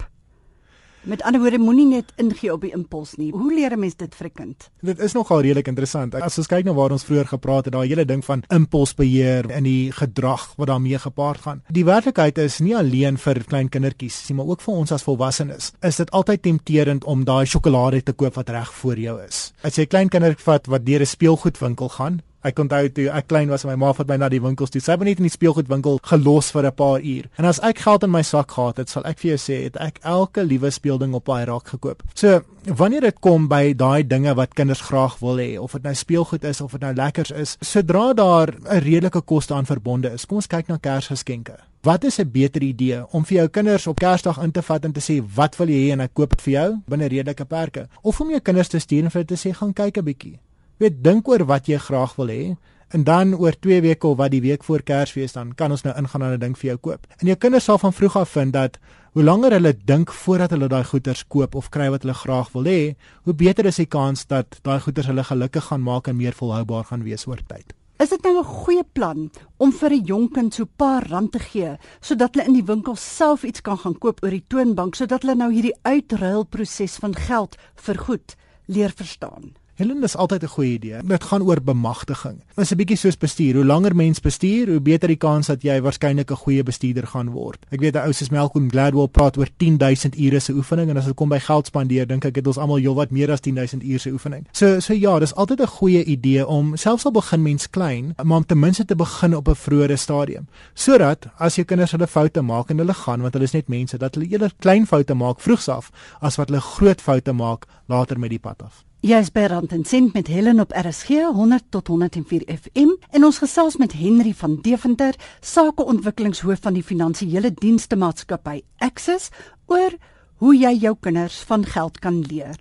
Met 1.02 1.22
ander 1.22 1.40
woorde, 1.40 1.58
moenie 1.58 1.86
net 1.86 2.12
ingee 2.16 2.52
op 2.52 2.64
die 2.66 2.72
impuls 2.74 3.14
nie. 3.16 3.30
Hoe 3.32 3.54
leer 3.54 3.72
'n 3.72 3.78
mens 3.78 3.96
dit 3.96 4.14
vir 4.14 4.26
'n 4.26 4.32
kind? 4.34 4.70
Dit 4.80 4.98
is 4.98 5.12
nogal 5.12 5.40
redelik 5.40 5.68
interessant. 5.68 6.14
As 6.14 6.38
ons 6.38 6.46
kyk 6.46 6.64
na 6.64 6.72
waar 6.72 6.90
ons 6.90 7.04
vroeër 7.04 7.26
gepraat 7.26 7.64
het, 7.64 7.72
daai 7.72 7.88
hele 7.88 8.04
ding 8.04 8.24
van 8.24 8.42
impulsbeheer 8.48 9.50
en 9.50 9.62
die 9.62 9.92
gedrag 9.92 10.52
wat 10.56 10.66
daarmee 10.66 10.98
gepaard 10.98 11.40
gaan. 11.40 11.62
Die 11.68 11.84
werklikheid 11.84 12.38
is 12.38 12.58
nie 12.58 12.76
alleen 12.76 13.18
vir 13.18 13.44
klein 13.44 13.68
kindertjies 13.68 14.28
nie, 14.28 14.36
maar 14.36 14.46
ook 14.46 14.60
vir 14.60 14.74
ons 14.74 14.92
as 14.92 15.02
volwassenes. 15.02 15.72
Is 15.82 15.96
dit 15.96 16.10
altyd 16.10 16.42
tempterend 16.42 17.04
om 17.04 17.24
daai 17.24 17.46
sjokolade 17.46 18.02
te 18.02 18.12
koop 18.12 18.34
wat 18.34 18.48
reg 18.48 18.72
voor 18.72 18.96
jou 18.98 19.22
is? 19.28 19.52
As 19.62 19.76
jy 19.76 19.82
'n 19.82 19.88
klein 19.88 20.08
kindertjie 20.08 20.44
vat 20.44 20.66
wat 20.66 20.84
deur 20.84 21.00
'n 21.00 21.06
speelgoedwinkel 21.06 21.88
gaan, 21.88 22.22
Ek 22.48 22.60
onthou 22.62 22.86
toe 22.96 23.08
ek 23.12 23.26
klein 23.28 23.50
was 23.52 23.66
en 23.66 23.72
my 23.72 23.76
ma 23.82 23.92
het 23.92 24.08
my 24.08 24.16
na 24.22 24.28
die 24.32 24.40
winkels 24.40 24.72
toe. 24.72 24.80
Sy 24.80 24.94
het 24.94 25.02
my 25.02 25.10
net 25.10 25.20
in 25.20 25.28
die 25.28 25.34
speelgoedwinkel 25.34 25.98
gelos 26.08 26.50
vir 26.54 26.66
'n 26.66 26.72
paar 26.72 27.00
uur. 27.00 27.28
En 27.36 27.44
as 27.44 27.60
ek 27.60 27.78
geld 27.84 28.04
in 28.04 28.10
my 28.10 28.22
sak 28.22 28.50
gehad 28.50 28.78
het, 28.78 28.88
sal 28.88 29.04
ek 29.04 29.18
vir 29.18 29.36
jou 29.36 29.38
sê, 29.38 29.62
het 29.64 29.76
ek 29.76 29.98
elke 30.02 30.44
liewe 30.44 30.70
speelding 30.70 31.14
op 31.14 31.26
daai 31.26 31.44
rak 31.44 31.68
gekoop. 31.68 32.02
So, 32.14 32.40
wanneer 32.64 33.00
dit 33.00 33.20
kom 33.20 33.48
by 33.48 33.74
daai 33.74 34.06
dinge 34.06 34.34
wat 34.34 34.54
kinders 34.54 34.80
graag 34.80 35.18
wil 35.20 35.36
hê, 35.36 35.58
of 35.58 35.72
dit 35.72 35.82
nou 35.82 35.94
speelgoed 35.94 36.44
is 36.44 36.60
of 36.60 36.72
dit 36.72 36.80
nou 36.80 36.94
lekkers 36.94 37.30
is, 37.30 37.56
sodra 37.60 38.12
daar 38.12 38.48
'n 38.48 38.80
redelike 38.80 39.20
koste 39.20 39.54
aan 39.54 39.66
verbonde 39.66 40.12
is, 40.12 40.26
kom 40.26 40.36
ons 40.36 40.46
kyk 40.46 40.68
na 40.68 40.76
Kersgeskenke. 40.76 41.56
Wat 41.82 42.04
is 42.04 42.18
'n 42.18 42.30
beter 42.30 42.62
idee 42.62 43.06
om 43.12 43.24
vir 43.24 43.36
jou 43.36 43.48
kinders 43.48 43.86
op 43.86 43.98
Kersdag 43.98 44.42
in 44.42 44.50
te 44.50 44.62
vat 44.62 44.84
en 44.84 44.92
te 44.92 45.00
sê 45.00 45.22
wat 45.34 45.56
wil 45.56 45.68
jy 45.68 45.88
hê 45.88 45.92
en 45.92 46.00
ek 46.00 46.14
koop 46.14 46.30
dit 46.30 46.42
vir 46.42 46.52
jou 46.52 46.76
binne 46.88 47.08
redelike 47.08 47.44
perke 47.44 47.88
of 48.02 48.20
om 48.20 48.30
jou 48.30 48.40
kinders 48.40 48.68
te 48.68 48.78
stuur 48.78 49.04
en 49.04 49.10
vir 49.10 49.22
hulle 49.22 49.36
te 49.36 49.48
sê 49.48 49.54
gaan 49.54 49.72
kyk 49.72 49.98
'n 49.98 50.04
bietjie 50.04 50.38
weet 50.78 51.02
dink 51.04 51.28
oor 51.28 51.44
wat 51.44 51.66
jy 51.66 51.78
graag 51.78 52.16
wil 52.16 52.30
hê 52.32 52.56
en 52.88 53.04
dan 53.04 53.34
oor 53.34 53.52
2 53.52 53.80
weke 53.84 54.06
of 54.06 54.16
wat 54.16 54.30
die 54.32 54.40
week 54.40 54.64
voor 54.64 54.82
Kersfees 54.82 55.32
dan 55.36 55.52
kan 55.54 55.70
ons 55.70 55.82
nou 55.84 55.94
ingaan 55.96 56.22
en 56.22 56.32
'n 56.32 56.40
ding 56.40 56.58
vir 56.58 56.70
jou 56.70 56.76
koop. 56.76 57.06
En 57.20 57.26
jou 57.26 57.36
kinders 57.36 57.64
sal 57.64 57.78
van 57.78 57.92
vroeg 57.92 58.16
af 58.16 58.28
vind 58.28 58.52
dat 58.52 58.78
hoe 59.12 59.22
langer 59.22 59.52
hulle 59.52 59.76
dink 59.84 60.12
voordat 60.12 60.50
hulle 60.50 60.68
daai 60.68 60.84
goeders 60.84 61.24
koop 61.26 61.54
of 61.54 61.68
kry 61.68 61.90
wat 61.90 62.02
hulle 62.02 62.14
graag 62.14 62.52
wil 62.52 62.64
hê, 62.64 62.94
hoe 63.24 63.34
beter 63.34 63.66
is 63.66 63.76
die 63.76 63.86
kans 63.86 64.26
dat 64.26 64.58
daai 64.62 64.80
goeders 64.80 65.06
hulle 65.06 65.24
gelukkig 65.24 65.64
gaan 65.64 65.82
maak 65.82 66.08
en 66.08 66.16
meer 66.16 66.32
volhoubaar 66.32 66.84
gaan 66.84 67.02
wees 67.02 67.26
oor 67.26 67.40
tyd. 67.46 67.74
Is 67.98 68.08
dit 68.08 68.22
nou 68.22 68.38
'n 68.38 68.44
goeie 68.44 68.84
plan 68.92 69.30
om 69.56 69.72
vir 69.72 69.90
'n 69.92 70.04
jong 70.04 70.32
kind 70.32 70.54
so 70.54 70.62
'n 70.62 70.70
paar 70.76 71.08
rand 71.08 71.32
te 71.32 71.38
gee 71.38 71.76
sodat 72.00 72.34
hulle 72.34 72.46
in 72.46 72.54
die 72.54 72.64
winkel 72.72 72.96
self 72.96 73.42
iets 73.42 73.60
kan 73.60 73.78
gaan 73.78 73.98
koop 73.98 74.22
oor 74.22 74.30
die 74.30 74.44
toonbank 74.48 74.94
sodat 74.94 75.22
hulle 75.22 75.34
nou 75.34 75.52
hierdie 75.52 75.78
uitruilproses 75.82 76.96
van 76.96 77.14
geld 77.14 77.56
vergoed 77.74 78.36
leer 78.66 78.92
verstaan? 78.94 79.52
Helen 79.78 80.02
is 80.02 80.16
altyd 80.16 80.42
'n 80.42 80.46
goeie 80.46 80.72
idee. 80.72 80.98
Dit 81.04 81.24
gaan 81.24 81.42
oor 81.42 81.62
bemagtiging. 81.62 82.38
Dit 82.54 82.64
is 82.64 82.70
'n 82.72 82.76
bietjie 82.76 82.96
soos 82.96 83.16
bestuur. 83.16 83.54
Hoe 83.54 83.64
langer 83.64 83.96
mens 83.96 84.20
bestuur, 84.20 84.68
hoe 84.68 84.80
beter 84.80 85.08
die 85.08 85.16
kans 85.16 85.46
dat 85.46 85.62
jy 85.62 85.80
waarskynlik 85.80 86.30
'n 86.30 86.36
goeie 86.36 86.62
bestuurder 86.62 87.06
gaan 87.06 87.30
word. 87.30 87.66
Ek 87.70 87.80
weet 87.80 87.94
'n 87.94 88.06
ou 88.06 88.12
soos 88.12 88.30
Malcolm 88.30 88.70
Gladwell 88.70 89.06
praat 89.06 89.36
oor 89.36 89.46
10000 89.56 90.18
ure 90.18 90.40
se 90.40 90.52
oefening 90.52 90.90
en 90.90 90.96
as 90.96 91.04
dit 91.04 91.14
kom 91.14 91.28
by 91.28 91.38
geld 91.38 91.66
spandeer, 91.66 92.06
dink 92.06 92.24
ek 92.24 92.34
het 92.34 92.46
ons 92.46 92.56
almal 92.56 92.76
heelwat 92.76 93.10
meer 93.10 93.30
as 93.30 93.40
10000 93.40 93.82
ure 93.82 93.98
se 93.98 94.10
oefening. 94.10 94.46
So 94.52 94.80
so 94.80 94.92
ja, 94.92 95.18
dis 95.18 95.34
altyd 95.34 95.60
'n 95.60 95.66
goeie 95.66 96.04
idee 96.04 96.46
om 96.46 96.76
selfs 96.76 97.04
al 97.04 97.12
begin 97.12 97.42
mens 97.42 97.70
klein, 97.70 98.14
maar 98.24 98.36
om 98.36 98.46
ten 98.46 98.58
minste 98.58 98.84
te 98.84 98.96
begin 98.96 99.36
op 99.36 99.48
'n 99.48 99.54
vroeë 99.54 99.96
stadium. 99.96 100.48
Sodat 100.74 101.26
as 101.38 101.54
jou 101.54 101.64
kinders 101.64 101.92
hulle 101.92 102.06
foute 102.06 102.42
maak 102.42 102.70
en 102.70 102.78
hulle 102.78 102.94
gaan 102.94 103.20
want 103.20 103.32
hulle 103.32 103.44
is 103.44 103.52
net 103.52 103.68
mense, 103.68 103.98
dat 103.98 104.14
hulle 104.14 104.28
eerder 104.28 104.52
klein 104.58 104.86
foute 104.86 105.14
maak 105.14 105.40
vroegs 105.40 105.68
af 105.68 105.90
as 106.20 106.36
wat 106.36 106.48
hulle 106.48 106.60
groot 106.60 107.00
foute 107.00 107.32
maak 107.32 107.66
later 107.86 108.18
met 108.18 108.30
die 108.30 108.38
pad 108.38 108.62
af. 108.62 108.87
Jy 108.98 109.20
is 109.22 109.28
by 109.30 109.44
Rand 109.46 109.70
en 109.70 109.84
Sent 109.86 110.10
met 110.16 110.26
Helen 110.26 110.58
op 110.58 110.72
RSG 110.74 111.20
100 111.30 111.68
tot 111.70 111.86
104 111.86 112.42
FM 112.50 112.96
en 113.14 113.24
ons 113.28 113.36
gesels 113.38 113.76
met 113.78 113.92
Henry 113.94 114.32
van 114.34 114.56
Deventer, 114.64 115.14
sakeontwikkelingshoof 115.38 116.64
van 116.64 116.74
die 116.74 116.82
finansiële 116.82 117.52
dienste 117.54 117.94
maatskappy 117.94 118.56
Access 118.82 119.30
oor 119.70 119.94
hoe 120.42 120.50
jy 120.58 120.72
jou 120.82 120.96
kinders 120.98 121.38
van 121.46 121.62
geld 121.62 122.02
kan 122.02 122.18
leer. 122.26 122.58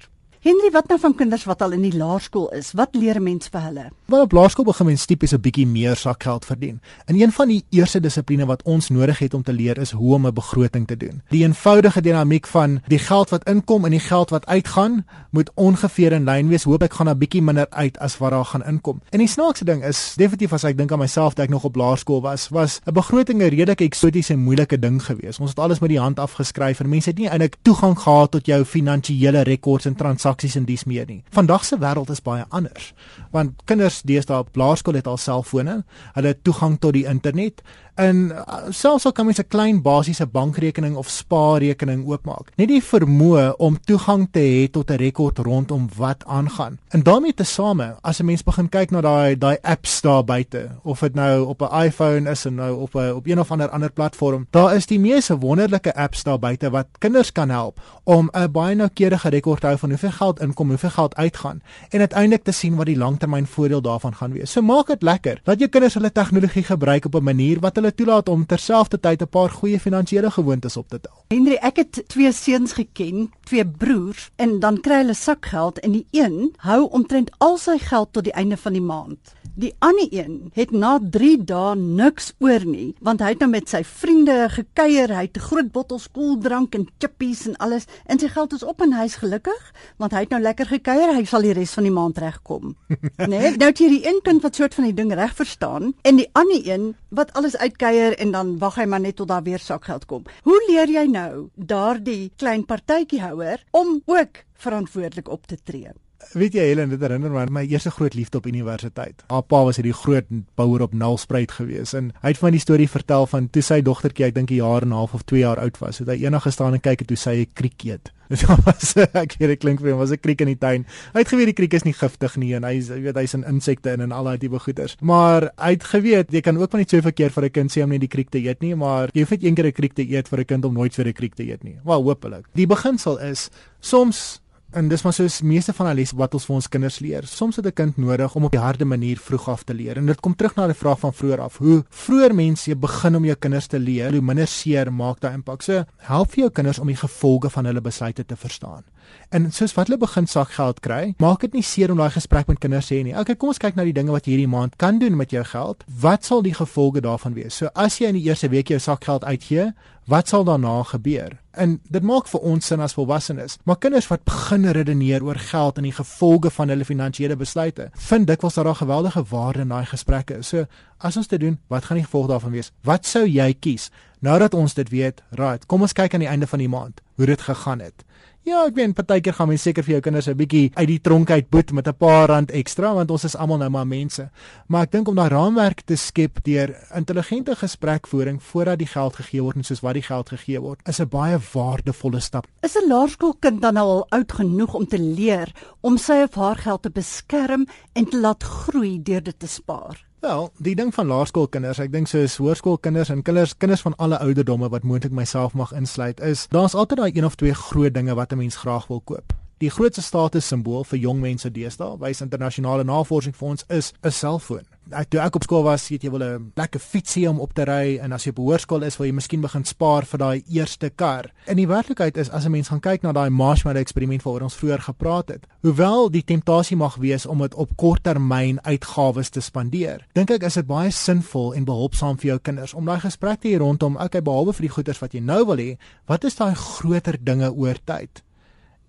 Henry, 0.47 0.69
wat 0.71 0.87
nou 0.87 0.95
van 1.01 1.11
kinders 1.11 1.41
wat 1.43 1.59
al 1.65 1.73
in 1.75 1.81
die 1.83 1.97
laerskool 1.97 2.45
is? 2.55 2.69
Wat 2.71 2.95
leer 2.95 3.17
'n 3.19 3.23
mens 3.23 3.49
vir 3.51 3.61
hulle? 3.61 3.89
Wel 4.05 4.21
op 4.21 4.31
laerskool 4.31 4.65
begin 4.65 4.85
mens 4.85 5.05
tipies 5.05 5.33
'n 5.33 5.41
bietjie 5.41 5.67
meer 5.67 5.95
sakgeld 5.95 6.45
verdien. 6.45 6.79
En 7.05 7.19
een 7.21 7.31
van 7.31 7.47
die 7.47 7.63
eerste 7.69 7.99
dissipline 7.99 8.45
wat 8.45 8.63
ons 8.63 8.89
nodig 8.89 9.19
het 9.19 9.33
om 9.33 9.43
te 9.43 9.53
leer 9.53 9.77
is 9.77 9.91
hoe 9.91 10.13
om 10.13 10.27
'n 10.27 10.33
begroting 10.33 10.87
te 10.87 10.97
doen. 10.97 11.21
Die 11.29 11.43
eenvoudige 11.43 12.01
dinamiek 12.01 12.47
van 12.47 12.81
die 12.87 12.99
geld 12.99 13.29
wat 13.29 13.43
inkom 13.43 13.85
en 13.85 13.91
die 13.91 13.99
geld 13.99 14.29
wat 14.29 14.45
uitgaan 14.45 15.05
moet 15.31 15.51
ongeveer 15.53 16.11
in 16.11 16.23
lyn 16.23 16.47
wees. 16.47 16.63
Hoop 16.63 16.83
ek 16.83 16.93
gaan 16.93 17.09
'n 17.09 17.17
bietjie 17.17 17.41
minder 17.41 17.69
uit 17.69 17.99
as 17.99 18.17
wat 18.17 18.31
daar 18.31 18.45
gaan 18.45 18.65
inkom. 18.65 19.01
En 19.09 19.19
die 19.19 19.27
snaakse 19.27 19.65
ding 19.65 19.83
is 19.83 20.13
definitief 20.15 20.53
as 20.53 20.63
ek 20.63 20.77
dink 20.77 20.91
aan 20.91 20.99
myself 20.99 21.33
dat 21.33 21.45
ek 21.45 21.51
nog 21.51 21.63
op 21.63 21.75
laerskool 21.75 22.21
was, 22.21 22.49
was 22.49 22.79
'n 22.85 22.93
begroting 22.93 23.41
'n 23.41 23.49
redelike 23.49 23.83
eksotiese 23.83 24.33
en 24.33 24.39
moeilike 24.39 24.79
ding 24.79 25.05
geweest. 25.05 25.39
Ons 25.39 25.49
het 25.49 25.59
alles 25.59 25.79
met 25.79 25.89
die 25.89 25.99
hand 25.99 26.19
afgeskryf 26.19 26.79
en 26.79 26.89
mense 26.89 27.09
het 27.09 27.17
nie 27.17 27.27
eintlik 27.27 27.55
toegang 27.61 27.99
gehad 27.99 28.31
tot 28.31 28.45
jou 28.45 28.63
finansiële 28.63 29.41
rekords 29.41 29.85
en 29.85 29.95
transaksies 29.95 30.36
en 30.43 30.65
dies 30.65 30.83
meer 30.85 31.05
nie. 31.05 31.23
Vandag 31.31 31.65
se 31.65 31.77
wêreld 31.77 32.09
is 32.09 32.21
baie 32.21 32.45
anders. 32.49 32.93
Want 33.31 33.61
kinders 33.65 34.01
deesdae 34.01 34.39
op 34.39 34.55
laerskool 34.55 34.93
het 34.93 35.07
al 35.07 35.17
selfone, 35.17 35.83
hulle 36.13 36.27
het 36.27 36.43
toegang 36.43 36.79
tot 36.79 36.93
die 36.93 37.05
internet 37.05 37.61
en 37.97 38.31
uh, 38.31 38.57
selfs 38.69 39.05
al 39.05 39.11
kan 39.11 39.25
mens 39.25 39.39
'n 39.39 39.47
klein 39.47 39.81
basiese 39.81 40.25
bankrekening 40.25 40.95
of 40.95 41.09
spaarrekening 41.09 42.05
oopmaak. 42.07 42.51
Net 42.55 42.67
die 42.67 42.83
vermoë 42.83 43.55
om 43.57 43.79
toegang 43.85 44.27
te 44.31 44.39
hê 44.39 44.71
tot 44.71 44.91
'n 44.91 45.01
rekord 45.01 45.37
rondom 45.37 45.89
wat 45.97 46.23
aangaan. 46.25 46.79
En 46.89 47.03
daarmee 47.03 47.33
tesame, 47.33 47.95
as 48.01 48.19
'n 48.19 48.25
mens 48.25 48.43
begin 48.43 48.69
kyk 48.69 48.91
na 48.91 49.01
daai 49.01 49.37
daai 49.37 49.57
apps 49.61 50.01
daar 50.01 50.23
buite, 50.23 50.69
of 50.83 50.99
dit 50.99 51.15
nou 51.15 51.45
op 51.45 51.61
'n 51.61 51.83
iPhone 51.85 52.29
is 52.29 52.45
en 52.45 52.55
nou 52.55 52.75
op 52.81 52.95
'n 52.95 53.13
op 53.13 53.27
een 53.27 53.39
of 53.39 53.51
ander 53.51 53.69
ander 53.69 53.91
platform, 53.91 54.47
daar 54.49 54.75
is 54.75 54.85
die 54.85 54.99
mees 54.99 55.27
wonderlike 55.27 55.95
apps 55.95 56.23
daar 56.23 56.39
buite 56.39 56.69
wat 56.69 56.87
kinders 56.99 57.31
kan 57.31 57.49
help 57.49 57.79
om 58.03 58.29
'n 58.33 58.51
baie 58.51 58.75
noukeurige 58.75 59.29
rekord 59.29 59.63
hou 59.63 59.77
van 59.77 59.89
hoeveel 59.89 60.11
geld 60.11 60.39
inkom, 60.39 60.67
hoeveel 60.67 60.89
geld 60.89 61.15
uitgaan 61.15 61.61
en 61.89 61.99
uiteindelik 61.99 62.43
te 62.43 62.51
sien 62.51 62.75
wat 62.75 62.85
die 62.85 62.97
langtermynvoordeel 62.97 63.81
daarvan 63.81 64.15
gaan 64.15 64.31
wees. 64.31 64.51
So 64.51 64.61
maak 64.61 64.87
dit 64.87 65.01
lekker. 65.01 65.41
Laat 65.43 65.59
jou 65.59 65.69
kinders 65.69 65.93
hulle 65.93 66.11
tegnologie 66.11 66.63
gebruik 66.63 67.05
op 67.05 67.15
'n 67.15 67.23
manier 67.23 67.59
wat 67.59 67.75
hulle 67.75 67.86
hulle 67.87 67.95
toelaat 67.95 68.29
om 68.29 68.45
terselfdertyd 68.45 69.21
'n 69.21 69.29
paar 69.31 69.49
goeie 69.49 69.79
finansiële 69.79 70.31
gewoontes 70.31 70.77
op 70.77 70.87
te 70.89 70.99
tel. 70.99 71.15
Henry, 71.27 71.55
ek 71.61 71.75
het 71.75 72.03
twee 72.07 72.31
seuns 72.31 72.73
geken, 72.73 73.31
twee 73.43 73.65
broers, 73.67 74.29
en 74.35 74.59
dan 74.59 74.79
kry 74.81 74.95
hulle 74.95 75.13
sakgeld 75.13 75.79
en 75.79 75.91
die 75.91 76.05
een 76.11 76.53
hou 76.57 76.89
omtrent 76.91 77.31
al 77.37 77.57
sy 77.57 77.77
geld 77.77 78.13
tot 78.13 78.23
die 78.23 78.33
einde 78.33 78.57
van 78.57 78.73
die 78.73 78.81
maand. 78.81 79.33
Die 79.57 79.73
ander 79.81 80.05
een 80.13 80.51
het 80.53 80.69
na 80.69 80.99
3 81.01 81.39
dae 81.49 81.71
niks 81.75 82.27
oor 82.45 82.61
nie, 82.69 82.91
want 83.01 83.23
hy 83.25 83.31
het 83.31 83.39
nou 83.41 83.47
met 83.49 83.71
sy 83.71 83.79
vriende 83.89 84.35
gekuier, 84.53 85.09
hy 85.09 85.23
het 85.25 85.39
groot 85.41 85.71
bottel 85.73 85.97
skooldrank 85.97 86.77
en 86.77 86.85
chippies 87.01 87.41
en 87.49 87.55
alles, 87.65 87.87
en 88.05 88.21
sy 88.21 88.29
geld 88.35 88.53
is 88.53 88.61
op 88.61 88.85
en 88.85 88.93
hy's 88.93 89.17
gelukkig, 89.17 89.73
want 89.97 90.13
hy 90.13 90.27
het 90.27 90.37
nou 90.37 90.41
lekker 90.45 90.69
gekuier, 90.75 91.15
hy 91.17 91.25
sal 91.25 91.41
die 91.41 91.57
res 91.57 91.73
van 91.73 91.89
die 91.89 91.95
maand 91.95 92.21
regkom. 92.21 92.77
nee, 93.33 93.55
nou 93.57 93.71
het 93.71 93.81
jy 93.81 93.91
die 93.97 94.01
een 94.05 94.21
kind 94.29 94.45
wat 94.45 94.61
soort 94.61 94.77
van 94.77 94.91
die 94.91 94.95
ding 95.01 95.17
reg 95.17 95.33
verstaan 95.41 95.95
en 96.05 96.21
die 96.21 96.29
ander 96.37 96.61
een 96.61 96.91
wat 97.09 97.33
alles 97.33 97.57
uitkuier 97.57 98.13
en 98.21 98.37
dan 98.37 98.57
wag 98.61 98.77
hy 98.77 98.85
maar 98.85 99.01
net 99.01 99.17
tot 99.17 99.33
daar 99.33 99.45
weer 99.47 99.63
sakgeld 99.63 100.05
kom. 100.05 100.29
Hoe 100.45 100.59
leer 100.69 100.93
jy 101.01 101.09
nou 101.09 101.47
daardie 101.57 102.27
klein 102.37 102.69
partytjie 102.69 103.25
houer 103.25 103.65
om 103.73 104.03
ook 104.05 104.43
verantwoordelik 104.53 105.33
op 105.33 105.49
te 105.49 105.57
tree? 105.57 105.97
Weet 106.35 106.57
jy 106.57 106.65
Helen, 106.67 106.89
dit 106.91 107.01
herinner 107.01 107.31
my 107.31 107.45
aan 107.45 107.53
my 107.53 107.63
eerste 107.69 107.91
groot 107.91 108.13
liefde 108.17 108.41
op 108.41 108.47
universiteit. 108.49 109.23
Haar 109.31 109.45
pa 109.47 109.61
was 109.63 109.79
hierdie 109.79 109.95
groot 109.95 110.27
bouer 110.59 110.83
op 110.83 110.93
Nelspruit 110.93 111.51
gewees 111.55 111.93
en 111.97 112.11
hy 112.21 112.33
het 112.33 112.41
van 112.41 112.51
die 112.51 112.61
storie 112.61 112.89
vertel 112.91 113.27
van 113.31 113.47
toe 113.53 113.63
sy 113.63 113.79
dogtertjie, 113.85 114.27
ek 114.27 114.35
dink 114.35 114.51
'n 114.51 114.59
jaar 114.59 114.81
en 114.81 114.89
'n 114.89 114.99
half 114.99 115.13
of 115.13 115.23
2 115.23 115.39
jaar 115.39 115.59
oud 115.59 115.77
was, 115.79 115.99
het 115.99 116.07
hy 116.07 116.23
eendag 116.23 116.43
gestaan 116.43 116.73
en 116.73 116.81
kyk 116.81 117.01
en 117.01 117.07
toe 117.07 117.17
sy 117.17 117.35
'n 117.45 117.53
kriek 117.53 117.83
eet. 117.83 118.11
Dit 118.27 118.43
was 118.43 118.95
ek 118.97 119.37
weet 119.39 119.55
dit 119.55 119.59
klink 119.59 119.79
vir 119.79 119.91
hom 119.91 119.99
was 119.99 120.11
'n 120.11 120.19
kriek 120.19 120.41
in 120.41 120.47
die 120.47 120.59
tuin. 120.59 120.85
Hy 121.13 121.19
het 121.19 121.29
geweet 121.31 121.45
die 121.47 121.53
kriek 121.53 121.73
is 121.73 121.83
nie 121.83 121.93
giftig 121.93 122.35
nie 122.35 122.53
en 122.55 122.63
hy 122.63 122.81
weet 122.81 123.15
hy's 123.15 123.35
'n 123.35 123.47
insekte 123.47 123.93
in 123.93 124.01
en 124.01 124.11
al 124.11 124.23
daai 124.23 124.37
tipe 124.37 124.59
goeters. 124.59 124.97
Maar 125.01 125.51
hy 125.57 125.71
het 125.71 125.83
geweet 125.83 126.31
jy 126.31 126.41
kan 126.41 126.57
ook 126.57 126.71
maar 126.71 126.81
net 126.81 126.89
so 126.89 127.01
verkeerd 127.01 127.33
vir 127.33 127.43
'n 127.45 127.51
kind 127.51 127.71
sê 127.71 127.83
om 127.83 127.89
net 127.89 128.01
die 128.01 128.11
kriek 128.11 128.29
te 128.29 128.39
eet 128.39 128.61
nie, 128.61 128.75
maar 128.75 129.09
jy 129.13 129.21
hoef 129.21 129.31
net 129.31 129.43
een 129.43 129.55
keer 129.55 129.67
'n 129.67 129.71
kriek 129.71 129.93
te 129.93 130.03
eet 130.03 130.27
vir 130.27 130.39
'n 130.39 130.45
kind 130.45 130.65
om 130.65 130.73
nooit 130.73 130.95
weer 130.95 131.07
'n 131.07 131.13
kriek 131.13 131.35
te 131.35 131.43
eet 131.43 131.63
nie. 131.63 131.79
Wel 131.85 132.03
hopelik. 132.03 132.45
Die 132.53 132.67
beginsel 132.67 133.17
is 133.17 133.49
soms 133.79 134.41
En 134.75 134.89
dis 134.91 135.01
maar 135.01 135.13
soos 135.15 135.37
meeste 135.47 135.71
van 135.73 135.87
hulle 135.87 136.01
les 136.01 136.11
wat 136.19 136.33
ons 136.35 136.45
vir 136.45 136.55
ons 136.57 136.65
kinders 136.67 136.97
leer. 136.99 137.27
Soms 137.27 137.55
het 137.55 137.65
'n 137.65 137.73
kind 137.73 137.97
nodig 137.97 138.35
om 138.35 138.43
op 138.43 138.51
die 138.51 138.59
harde 138.59 138.85
manier 138.85 139.17
vroeg 139.17 139.47
af 139.49 139.63
te 139.63 139.73
leer. 139.73 139.97
En 139.97 140.05
dit 140.05 140.19
kom 140.19 140.35
terug 140.35 140.55
na 140.55 140.67
die 140.67 140.75
vraag 140.75 140.99
van 140.99 141.13
vroeër 141.13 141.39
af. 141.39 141.57
Hoe 141.57 141.85
vroeër 141.89 142.35
mense 142.35 142.75
begin 142.75 143.15
om 143.15 143.25
jou 143.25 143.35
kinders 143.35 143.67
te 143.67 143.79
leer, 143.79 144.11
hoe 144.11 144.21
minder 144.21 144.47
seer 144.47 144.93
maak 144.93 145.19
daai 145.19 145.33
impak. 145.33 145.61
So 145.61 145.85
help 145.97 146.31
vir 146.31 146.39
jou 146.39 146.49
kinders 146.49 146.79
om 146.79 146.87
die 146.87 146.95
gevolge 146.95 147.49
van 147.49 147.65
hulle 147.65 147.81
besluite 147.81 148.25
te 148.25 148.35
verstaan. 148.35 148.83
En 149.29 149.49
soos 149.51 149.73
wat 149.75 149.89
hulle 149.89 149.99
begin 149.99 150.27
sakgeld 150.27 150.79
kry, 150.79 151.13
maak 151.19 151.41
dit 151.43 151.57
nie 151.57 151.63
seer 151.65 151.91
om 151.91 151.99
daai 151.99 152.13
gesprek 152.15 152.47
met 152.47 152.61
kinders 152.63 152.87
sê 152.91 153.01
nie. 153.03 153.15
Okay, 153.17 153.35
kom 153.35 153.51
ons 153.51 153.59
kyk 153.59 153.75
na 153.75 153.83
die 153.87 153.95
dinge 153.95 154.13
wat 154.15 154.27
jy 154.27 154.37
hierdie 154.37 154.51
maand 154.51 154.77
kan 154.79 155.01
doen 155.01 155.17
met 155.19 155.35
jou 155.35 155.43
geld. 155.43 155.83
Wat 156.01 156.23
sal 156.27 156.45
die 156.45 156.55
gevolge 156.55 157.03
daarvan 157.03 157.35
wees? 157.35 157.57
So 157.59 157.71
as 157.75 157.99
jy 157.99 158.13
in 158.13 158.19
die 158.19 158.27
eerste 158.29 158.47
week 158.53 158.71
jou 158.71 158.79
sakgeld 158.79 159.27
uitgee, 159.27 159.73
wat 160.07 160.31
sal 160.31 160.45
daarna 160.47 160.83
gebeur? 160.87 161.35
En 161.51 161.79
dit 161.91 162.03
maak 162.05 162.29
vir 162.31 162.43
ons 162.47 162.69
sin 162.71 162.79
as 162.79 162.95
volwassenes, 162.95 163.57
maar 163.67 163.79
kinders 163.83 164.07
wat 164.07 164.23
begin 164.23 164.69
redeneer 164.71 165.25
oor 165.25 165.39
geld 165.49 165.81
en 165.81 165.87
die 165.89 165.95
gevolge 165.97 166.51
van 166.53 166.71
hulle 166.71 166.87
finansiële 166.87 167.35
besluite, 167.35 167.89
vind 168.07 168.27
dikwels 168.29 168.55
dat 168.55 168.69
daar 168.69 168.79
geweldige 168.79 169.25
waarde 169.27 169.65
in 169.65 169.73
daai 169.73 169.85
gesprekke 169.89 170.39
is. 170.39 170.53
So, 170.53 170.63
as 171.03 171.17
ons 171.19 171.27
dit 171.27 171.41
doen, 171.41 171.59
wat 171.67 171.89
gaan 171.89 171.99
die 171.99 172.05
gevolg 172.05 172.29
daarvan 172.31 172.55
wees? 172.55 172.71
Wat 172.87 173.05
sou 173.05 173.25
jy 173.27 173.51
kies? 173.59 173.89
Nou 174.23 174.39
dat 174.39 174.55
ons 174.57 174.73
dit 174.73 174.89
weet, 174.89 175.19
right, 175.37 175.65
kom 175.67 175.83
ons 175.85 175.93
kyk 175.93 176.15
aan 176.15 176.23
die 176.23 176.31
einde 176.31 176.47
van 176.47 176.63
die 176.63 176.71
maand 176.71 177.03
hoe 177.17 177.27
dit 177.27 177.41
gegaan 177.41 177.83
het. 177.83 178.05
Ja, 178.47 178.61
ek 178.63 178.77
weet 178.77 178.93
partykeer 178.95 179.35
gaan 179.35 179.49
mens 179.51 179.65
seker 179.67 179.83
vir 179.83 179.97
jou 179.97 180.03
kinders 180.05 180.29
'n 180.31 180.37
bietjie 180.39 180.71
uit 180.77 180.87
die 180.87 181.01
tronk 181.03 181.29
uit 181.35 181.49
boet 181.51 181.73
met 181.75 181.87
'n 181.87 181.97
paar 181.99 182.29
rand 182.29 182.51
ekstra 182.51 182.93
want 182.95 183.11
ons 183.11 183.25
is 183.25 183.35
almal 183.35 183.57
nou 183.57 183.69
maar 183.69 183.85
mense. 183.85 184.29
Maar 184.69 184.83
ek 184.83 184.91
dink 184.91 185.07
om 185.09 185.15
daai 185.15 185.29
raamwerk 185.29 185.81
te 185.81 185.97
skep 185.97 186.39
deur 186.45 186.71
intelligente 186.95 187.55
gesprekvoering 187.55 188.39
voordat 188.41 188.79
die 188.79 188.87
geld 188.87 189.15
gegee 189.15 189.43
word 189.43 189.55
en 189.57 189.63
soos 189.63 189.81
wat 189.81 189.93
die 189.93 190.01
geld 190.01 190.29
gegee 190.29 190.61
word, 190.61 190.79
is 190.87 191.01
'n 191.01 191.09
baie 191.09 191.37
waardevolle 191.53 192.21
stap. 192.21 192.47
Is 192.63 192.77
'n 192.77 192.87
laerskoolkind 192.87 193.61
dan 193.61 193.73
nou 193.73 193.85
al 193.85 194.05
oud 194.09 194.31
genoeg 194.31 194.73
om 194.73 194.87
te 194.87 194.99
leer 194.99 195.51
om 195.81 195.97
sy 195.97 196.23
of 196.23 196.35
haar 196.35 196.55
geld 196.55 196.83
te 196.83 196.89
beskerm 196.89 197.67
en 197.95 198.05
te 198.05 198.17
laat 198.17 198.43
groei 198.43 199.03
deur 199.03 199.23
dit 199.23 199.39
te 199.39 199.47
spaar? 199.47 200.06
Wel, 200.19 200.51
die 200.57 200.75
ding 200.75 200.93
van 200.93 201.05
laerskoolkinders, 201.05 201.77
ek 201.83 201.91
dink 201.93 202.09
soos 202.09 202.39
hoërskoolkinders 202.41 203.11
en 203.13 203.19
kinders, 203.21 203.51
kinders 203.61 203.83
van 203.85 203.95
alle 204.01 204.17
ouderdomme 204.17 204.69
wat 204.73 204.83
moontlik 204.83 205.13
myself 205.13 205.53
mag 205.53 205.75
insluit, 205.77 206.19
is 206.25 206.47
daar's 206.49 206.73
altyd 206.73 206.97
daai 206.97 207.11
een 207.13 207.25
of 207.25 207.35
twee 207.37 207.53
groot 207.53 207.93
dinge 207.93 208.15
wat 208.17 208.33
'n 208.33 208.37
mens 208.37 208.57
graag 208.57 208.87
wil 208.87 209.01
koop. 209.01 209.33
Die 209.57 209.69
grootste 209.69 210.01
statussimbool 210.01 210.83
vir 210.83 210.99
jong 210.99 211.19
mense 211.19 211.51
deesdae, 211.51 211.97
wys 211.99 212.21
internasionale 212.21 212.83
navorsing 212.83 213.35
vir 213.35 213.47
ons, 213.47 213.63
is 213.69 213.93
'n 214.01 214.11
selfoon 214.11 214.65
ek 214.91 215.09
toe 215.11 215.19
ek 215.21 215.35
op 215.35 215.45
skool 215.45 215.63
was, 215.65 215.87
weet 215.91 216.03
jy 216.03 216.11
wil 216.11 216.23
'n 216.23 216.51
lekker 216.55 216.79
fietsie 216.79 217.27
om 217.29 217.39
op 217.39 217.53
te 217.53 217.63
ry 217.65 217.97
en 218.01 218.13
as 218.13 218.25
jy 218.25 218.29
op 218.29 218.37
hoërskool 218.37 218.83
is, 218.83 218.97
wil 218.97 219.07
jy 219.07 219.13
miskien 219.13 219.41
begin 219.41 219.65
spaar 219.65 220.05
vir 220.05 220.19
daai 220.19 220.43
eerste 220.47 220.89
kar. 220.89 221.31
In 221.47 221.57
die 221.57 221.67
werklikheid 221.67 222.17
is 222.17 222.29
as 222.29 222.45
'n 222.45 222.51
mens 222.51 222.69
gaan 222.69 222.79
kyk 222.79 223.03
na 223.03 223.11
daai 223.11 223.29
marshmallow 223.29 223.81
eksperiment 223.81 224.23
waaroor 224.23 224.43
ons 224.43 224.55
vroeër 224.55 224.81
gepraat 224.81 225.29
het, 225.29 225.47
hoewel 225.61 226.09
die 226.11 226.23
temptasie 226.23 226.77
mag 226.77 226.95
wees 226.95 227.25
om 227.25 227.39
dit 227.39 227.55
op 227.55 227.77
korttermyn 227.77 228.59
uitgawes 228.63 229.29
te 229.29 229.41
spandeer, 229.41 230.05
dink 230.13 230.31
ek 230.31 230.43
is 230.43 230.53
dit 230.53 230.67
baie 230.67 230.91
sinvol 230.91 231.53
en 231.53 231.65
behulpsaam 231.65 232.17
vir 232.17 232.27
jou 232.27 232.39
kinders 232.39 232.73
om 232.73 232.85
daai 232.85 232.99
gesprek 232.99 233.41
te 233.41 233.49
hê 233.49 233.57
rondom, 233.57 233.97
okay, 233.97 234.21
behalwe 234.21 234.53
vir 234.53 234.61
die 234.61 234.75
goeders 234.75 234.99
wat 234.99 235.13
jy 235.13 235.19
nou 235.19 235.45
wil 235.45 235.57
hê, 235.57 235.77
wat 236.07 236.23
is 236.23 236.35
daai 236.35 236.55
groter 236.55 237.17
dinge 237.19 237.51
oor 237.53 237.75
tyd? 237.85 238.23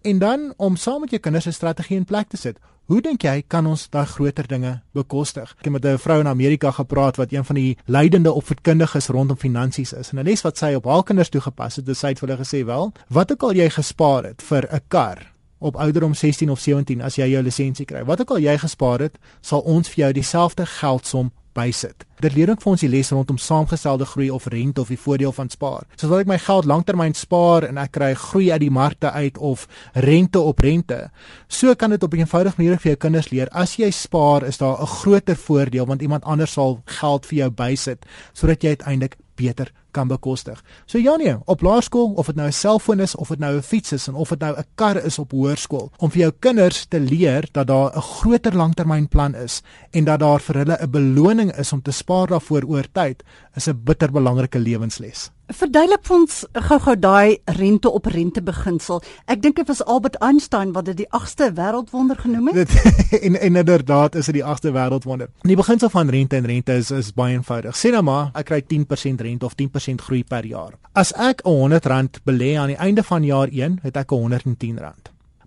En 0.02 0.18
dan 0.18 0.52
om 0.56 0.76
saam 0.76 1.00
met 1.00 1.10
jou 1.10 1.20
kinders 1.20 1.46
'n 1.46 1.52
strategie 1.52 1.96
in 1.96 2.04
plek 2.04 2.28
te 2.28 2.36
sit. 2.36 2.58
Hoe 2.88 3.02
dink 3.04 3.21
jy 3.21 3.42
kan 3.52 3.66
ons 3.68 3.83
daai 3.92 4.07
groter 4.09 4.47
dinge 4.49 4.71
bekostig? 4.97 5.50
Ek 5.59 5.66
het 5.66 5.73
met 5.73 5.85
'n 5.85 5.99
vrou 6.00 6.21
in 6.21 6.26
Amerika 6.26 6.71
gepraat 6.71 7.16
wat 7.16 7.33
een 7.33 7.45
van 7.45 7.57
die 7.57 7.76
leidende 7.85 8.33
opvoedkundiges 8.33 9.09
rondom 9.09 9.37
finansies 9.37 9.92
is. 9.92 10.11
En 10.11 10.18
'n 10.18 10.25
les 10.25 10.42
wat 10.42 10.57
sy 10.57 10.73
op 10.75 10.85
haar 10.85 11.02
kinders 11.02 11.28
toegepas 11.28 11.76
het, 11.76 11.87
het 11.87 11.97
sy 11.97 12.09
het 12.09 12.18
vir 12.18 12.28
hulle 12.28 12.40
gesê, 12.40 12.64
"Wel, 12.64 12.92
wat 13.09 13.33
ook 13.33 13.42
al 13.42 13.52
jy 13.52 13.68
gespaar 13.71 14.25
het 14.25 14.42
vir 14.42 14.68
'n 14.73 14.80
kar 14.88 15.33
op 15.59 15.76
ouderdom 15.76 16.14
16 16.14 16.50
of 16.50 16.61
17 16.61 17.02
as 17.02 17.16
jy 17.16 17.28
jou 17.28 17.42
lisensie 17.42 17.85
kry, 17.85 18.04
wat 18.04 18.21
ook 18.21 18.30
al 18.30 18.38
jy 18.38 18.59
gespaar 18.59 18.99
het, 18.99 19.18
sal 19.40 19.61
ons 19.61 19.88
vir 19.88 20.04
jou 20.04 20.12
dieselfde 20.12 20.66
geldsom 20.66 21.33
bysit. 21.58 22.06
Dit 22.22 22.34
leer 22.34 22.50
ook 22.50 22.62
vir 22.62 22.72
ons 22.72 22.82
die 22.82 22.90
les 22.90 23.10
rondom 23.14 23.38
saamgestelde 23.38 24.06
groei 24.10 24.30
of 24.34 24.48
rente 24.50 24.82
of 24.82 24.90
die 24.90 24.98
voordeel 24.98 25.34
van 25.36 25.50
spaar. 25.52 25.86
Soos 25.96 26.10
wat 26.10 26.24
ek 26.24 26.30
my 26.32 26.38
geld 26.42 26.66
lanktermyn 26.70 27.14
spaar 27.18 27.68
en 27.68 27.78
ek 27.78 27.92
kry 27.98 28.12
groei 28.18 28.48
uit 28.50 28.62
die 28.64 28.72
markte 28.74 29.12
uit 29.14 29.38
of 29.38 29.66
rente 29.94 30.42
op 30.42 30.62
rente, 30.64 31.00
so 31.48 31.74
kan 31.74 31.94
dit 31.94 32.02
op 32.02 32.14
'n 32.14 32.24
eenvoudige 32.24 32.58
manier 32.58 32.78
vir 32.78 32.90
jou 32.92 32.96
kinders 32.96 33.30
leer. 33.30 33.48
As 33.52 33.76
jy 33.76 33.90
spaar, 33.90 34.42
is 34.44 34.58
daar 34.58 34.80
'n 34.80 34.86
groter 34.86 35.36
voordeel 35.36 35.86
want 35.86 36.02
iemand 36.02 36.24
anders 36.24 36.52
sal 36.52 36.82
geld 36.84 37.26
vir 37.26 37.38
jou 37.38 37.50
bysit 37.50 38.06
sodat 38.32 38.62
jy 38.62 38.68
uiteindelik 38.68 39.16
beter 39.36 39.72
kan 39.98 40.08
bekostig. 40.08 40.62
So 40.86 40.98
ja 41.02 41.16
nee, 41.18 41.36
op 41.44 41.62
laerskool 41.66 42.12
of 42.20 42.30
dit 42.30 42.36
nou 42.38 42.48
'n 42.48 42.52
selfoon 42.52 43.00
is 43.00 43.14
of 43.14 43.28
dit 43.28 43.38
nou 43.38 43.56
'n 43.56 43.62
fiets 43.62 43.92
is 43.92 44.08
en 44.08 44.14
of 44.14 44.28
dit 44.28 44.40
nou 44.40 44.54
'n 44.56 44.64
kar 44.74 44.96
is 44.96 45.18
op 45.18 45.30
hoërskool, 45.32 45.90
om 45.98 46.10
vir 46.10 46.20
jou 46.20 46.32
kinders 46.38 46.86
te 46.88 47.00
leer 47.00 47.48
dat 47.52 47.66
daar 47.66 47.96
'n 47.96 48.00
groter 48.00 48.54
langtermynplan 48.54 49.34
is 49.34 49.62
en 49.90 50.04
dat 50.04 50.20
daar 50.20 50.40
vir 50.40 50.56
hulle 50.56 50.78
'n 50.80 50.90
beloning 50.90 51.52
is 51.56 51.72
om 51.72 51.82
te 51.82 51.90
spaar 51.90 52.26
daarvoor 52.26 52.64
oor 52.64 52.86
tyd, 52.92 53.22
is 53.54 53.68
'n 53.68 53.80
bitterbelangrike 53.84 54.58
lewensles. 54.58 55.30
Verduidelik 55.48 56.04
ons 56.12 56.42
gou-gou 56.52 56.92
daai 57.00 57.38
rente 57.56 57.88
op 57.88 58.06
rente 58.12 58.42
beginsel. 58.44 59.00
Ek 59.32 59.40
dink 59.40 59.56
dit 59.56 59.68
was 59.70 59.80
Albert 59.80 60.18
Einstein 60.20 60.74
wat 60.76 60.90
dit 60.90 60.98
die 61.00 61.06
8ste 61.16 61.48
wêreldwonder 61.56 62.20
genoem 62.20 62.50
het. 62.52 62.68
Dit 62.68 63.22
en, 63.22 63.38
en 63.46 63.56
inderdaad 63.62 64.18
is 64.20 64.28
dit 64.28 64.42
die 64.42 64.44
8ste 64.44 64.74
wêreldwonder. 64.76 65.32
Die 65.48 65.56
beginsel 65.56 65.88
van 65.88 66.12
rente 66.12 66.36
en 66.36 66.48
rente 66.52 66.76
is 66.76 66.92
is 66.92 67.14
baie 67.16 67.38
eenvoudig. 67.38 67.76
Sê 67.80 67.94
nou 67.96 68.04
maar 68.04 68.28
ek 68.36 68.50
kry 68.52 68.60
10% 68.74 69.24
rente 69.24 69.48
of 69.48 69.56
10% 69.56 70.04
groei 70.04 70.20
per 70.28 70.44
jaar. 70.44 70.76
As 70.92 71.14
ek 71.16 71.40
R100 71.48 72.20
belê 72.28 72.58
aan 72.60 72.74
die 72.74 72.80
einde 72.84 73.02
van 73.02 73.24
jaar 73.24 73.48
1, 73.48 73.80
het 73.88 73.96
ek 73.96 74.12
R110. 74.12 74.84